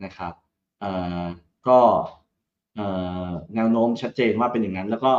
[0.06, 0.34] นะครับ
[0.80, 1.24] เอ่อ
[1.68, 1.80] ก็
[2.76, 2.88] เอ่
[3.28, 5.14] อแนวโน้มชัดเจนว่าเป็นอย่างนั้น แล้วก็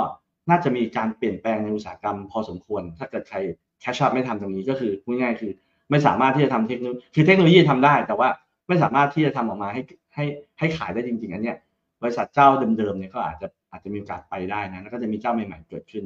[0.51, 3.39] น่าจะมีการเปลี่ยนแปลงในอุตสาหกรรมพอสมควร ถ้าเกิดใคร
[3.81, 5.53] แคชชัพไม่ทำตรงนี้ก็คือพูดง่ายๆคือ
[5.91, 8.29] ไม่สามารถที่จะทำเทคโนโลยีคือเทคโนโลยีทำได้ แต่ว่า
[8.69, 9.83] ไม่สามารถที่จะทำออกมาให้
[10.15, 10.25] ให้
[10.59, 11.57] ให้ขายได้จริง ๆ อันเนี้ย
[12.03, 16.05] บริษัทเจ้าเดิมๆเนี่ยก็อาจจะอาจจะมีโอกาสไปได้นะแล้วก็จะมีเจ้าใหม่ๆเกิดขึ้น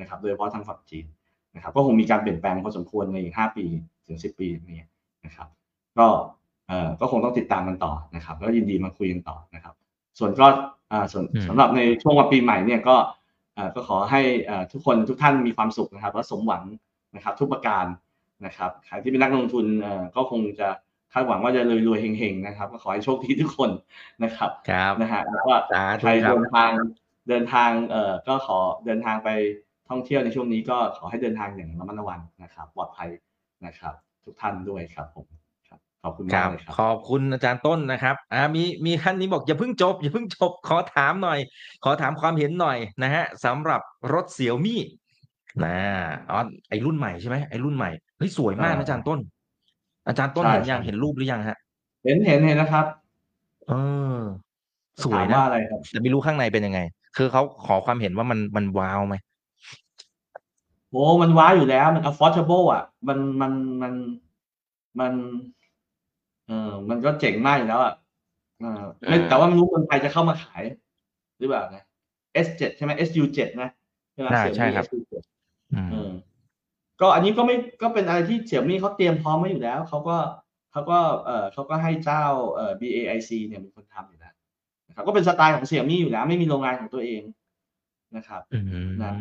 [0.00, 1.06] นะครับ โดยเฉพาะทางฝั่งจีน
[1.54, 3.64] นะครับ ก็คงมีการเปลี่ยนแปลงพอสมควรในอีกห้าปี
[4.06, 4.86] ถึงสิบปีอย่างนี้
[5.24, 5.48] นะครับ
[5.98, 6.06] ก็
[6.68, 9.74] เอ่อก็คงต้องติดตามกันต่อนะครับแล้วยินดีมาคุยกันต่อนะครับ
[10.18, 10.46] ส่วนก็
[10.92, 12.96] อ่าส่วนอืมสำหรับในช่วงวันปีใหม่เนี่ยก็
[13.54, 16.62] เอ่อก็ขอให้เอ่อทุกคนทุกท่านมีความสุขนะครับ และสมหวัง
[17.14, 17.86] นะครับ ทุกประการ
[18.46, 20.68] นะครับใครที่เป็นนักลงทุนเอ่อก็คงจะ
[21.12, 23.70] คาดหวังว่าจะรวยรวยๆเฮงๆนะครับ ก็ขอให้โชคดีทุกคน
[24.24, 26.70] นะครับครับนะฮะแล้วก็สาธุใครครับเดินทาง
[27.28, 29.28] เดินทางเอ่อก็ขอเดินทางไป
[29.88, 33.08] ท่องเที่ยวในช่วงนี้ก็ขอให้เดินทางอย่างระมัดระวังนะครับปลอดภัย
[33.66, 33.94] นะครับ
[34.24, 35.26] ทุกท่านด้วยครับผม
[35.68, 41.38] ครับขอบคุณคมารักบเลยครับขอบคุณอาจารย์ต้นนะครับอ่ามีมีท่านนี้บอกอย่าเพิ่งจบอย่าเพิ่งจบขอถามหน่อย
[41.84, 43.80] ขอถามความเห็นหน่อยนะฮะสำหรับ
[44.12, 44.80] รถเสี่ยวมี่
[45.64, 45.76] นะ
[46.30, 49.18] อ๋อไอรุ่นใหม่ใช่ไหมไอรุ่นใหม่เฮ้ยสวยมากนะอาจารย์ต้น
[50.08, 51.58] อาจารย์ต้นใช่เห็นยังใช่เห็นรูปหรือยังฮะ
[52.04, 52.86] เห็นเห็นเห็นนะครับ
[53.68, 53.72] เอ
[54.16, 54.18] อ
[55.04, 56.80] สวยถามนะว่าอะไรครับแต่ไม่รู้ข้างในเป็นยังไง
[57.16, 59.14] คือเขาขอความเห็นว่ามันมันว้าวไหม
[60.94, 63.52] โอ้มันว้าวอยู่แล้วมัน affordable อะ มันมัน
[63.82, 63.94] มัน
[65.00, 65.12] มัน
[66.46, 67.94] เออมันก็เจ๋งมากอยู่แล้วอะ
[68.60, 70.62] เออไม่แต่ว่าไม่รู้คนไทยจะเข้ามาขาย
[71.38, 71.84] หรือเปล่านะ
[72.46, 73.70] S7 ใช่ไหม SU7 นะ
[74.12, 75.14] ใช่ไหมอ่าเสี่ยใช่ครับ SU7
[75.74, 76.10] อืมเออ
[77.00, 80.16] ก็อันนี้ก็ไม่ก็เป็นอะไรที่เสี่ยมี่เขาเตรียมพร้อมไว้อยู่แล้วเขาก็
[80.72, 84.34] เขาก็เออเขาก็ให้เจ้าเอ่อ BAIC เนี่ยเป็นคนทำอยู่แล้ว
[84.88, 87.22] นะครับก็เป็นสไตล์ของเสี่ยมี่อยู่แล้ว ไม่มีโรงงานของตัวเอง
[88.16, 89.12] นะครับอืมนะ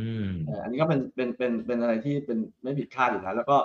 [0.46, 3.58] เอ่ออันนี้ก็เป็นเป็นเป็นเป็นอะไรที่เป็นไม่ผิดคาดอยู่แล้วแล้วก็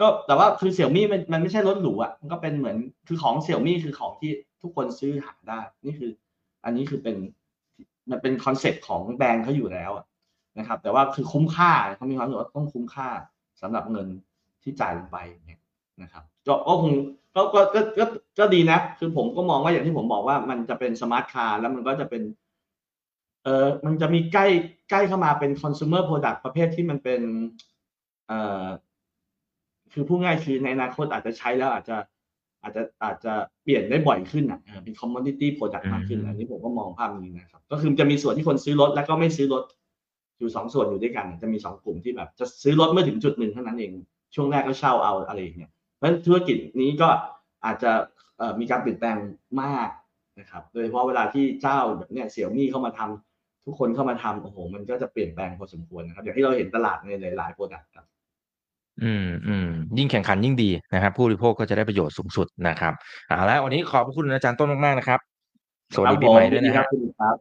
[0.00, 2.76] ก็แต่ว่าคือ Xiaomi มันมันไม่ใช่รถหรูอะมันก็เป็นเหมือน
[3.08, 6.10] คือของ Xiaomi คือของที่ทุกคนซื้อหาได้ นี่คือ
[6.64, 7.16] อันนี้คือเป็น
[8.10, 10.04] มันเป็น concept ของแบรนด์เขาอยู่แล้วอะ
[10.58, 13.08] นะครับ แต่ว่าคือคุ้มค่าเขามีความรู้สึกว่าต้องคุ้มค่า
[13.62, 14.06] สำหรับเงิน
[14.62, 15.60] ที่จ่ายลงไปเนี่ย
[16.02, 16.92] นะครับก็ก็คง
[17.34, 18.04] ก็ก็ก็ก็
[18.38, 22.22] ก็ดีนะ คือผมก็มองว่าอย่างที่ผมบอกว่ามันจะเป็น smart car แล้วมันก็จะเป็น
[23.44, 24.46] เออมันจะมีใกล้
[24.90, 27.20] ใกล้เข้ามาเป็น consumer product ประเภทที่มันเป็น
[28.28, 28.66] เอ่อ
[29.92, 31.96] คือพูดง่ายคือในอนาคตอาจจะใช้แล้วอาจจะ
[32.62, 33.32] อาจจะอาจจะ
[33.62, 39.64] เปลี่ยนได้บ่อยขึ้นอะเออเป็น commodity product มากขึ้นอืมอันนี้ผมก็มองภาพนี้นะครับ ก็คือจะมีส่วนที่คนซื้อรถแล้วก็ไม่ซื้อรถ
[40.38, 43.90] อยู่สองส่วนอยู่ด้วยกัน จะมีสองกลุ่มที่แบบ จะซื้อรถเมื่อถึงจุดหนึ่งเท่านั้นเอง
[44.34, 47.08] ช่วงแรกก็เช่าเอาอะไรอย่างเงี้ยเพราะฉะนั้นธุรกิจนี้ก็
[47.64, 47.92] อาจจะ
[48.38, 49.16] เอ่อมีการเปลี่ยนแปลง
[49.62, 49.88] มาก
[50.40, 53.29] นะครับ โดยเฉพาะเวลาที่เจ้าแบบเนี้ย Xiaomi เข้ามาทำ
[53.66, 58.06] ทุกคนเข้ามาทำโอ้โหมันก็จะเปลี่ยนแปลงพอสมควรนะครับ อย่างที่เราเห็นตลาดในหลายๆ product ครับ
[59.04, 62.92] อืมอืมยิ่งแข่งขันยิ่งดีนะครับ ผู้บริโภคก็จะได้ประโยชน์สูงสุดนะครับ
[63.28, 65.20] เอาละวันนี้ขอบพระคุณอาจารย์ต้นมากๆนะครับ
[65.94, 67.36] สวัสดีปีใหม่ด้วยนะคครัรับบคุณครับ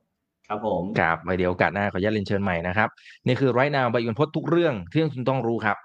[0.47, 2.89] ครับผมครับไว้เดี๋ยวโอกาสหน้าขออนุญาตเรียนเชิญใหม่นะครับ
[3.28, 5.78] นี่คือ Right Now by ยนพดทุกเรื่องที่คุณต้องรู้ครับ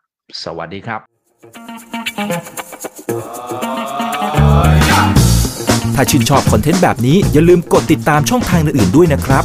[0.45, 1.01] สวัสดีครับ
[5.95, 9.45] ถ้าชื่นชอบคอนเทนต์แบบนี้อย่าลืมกดติดตามช่องทางอื่นๆด้วยนะครับ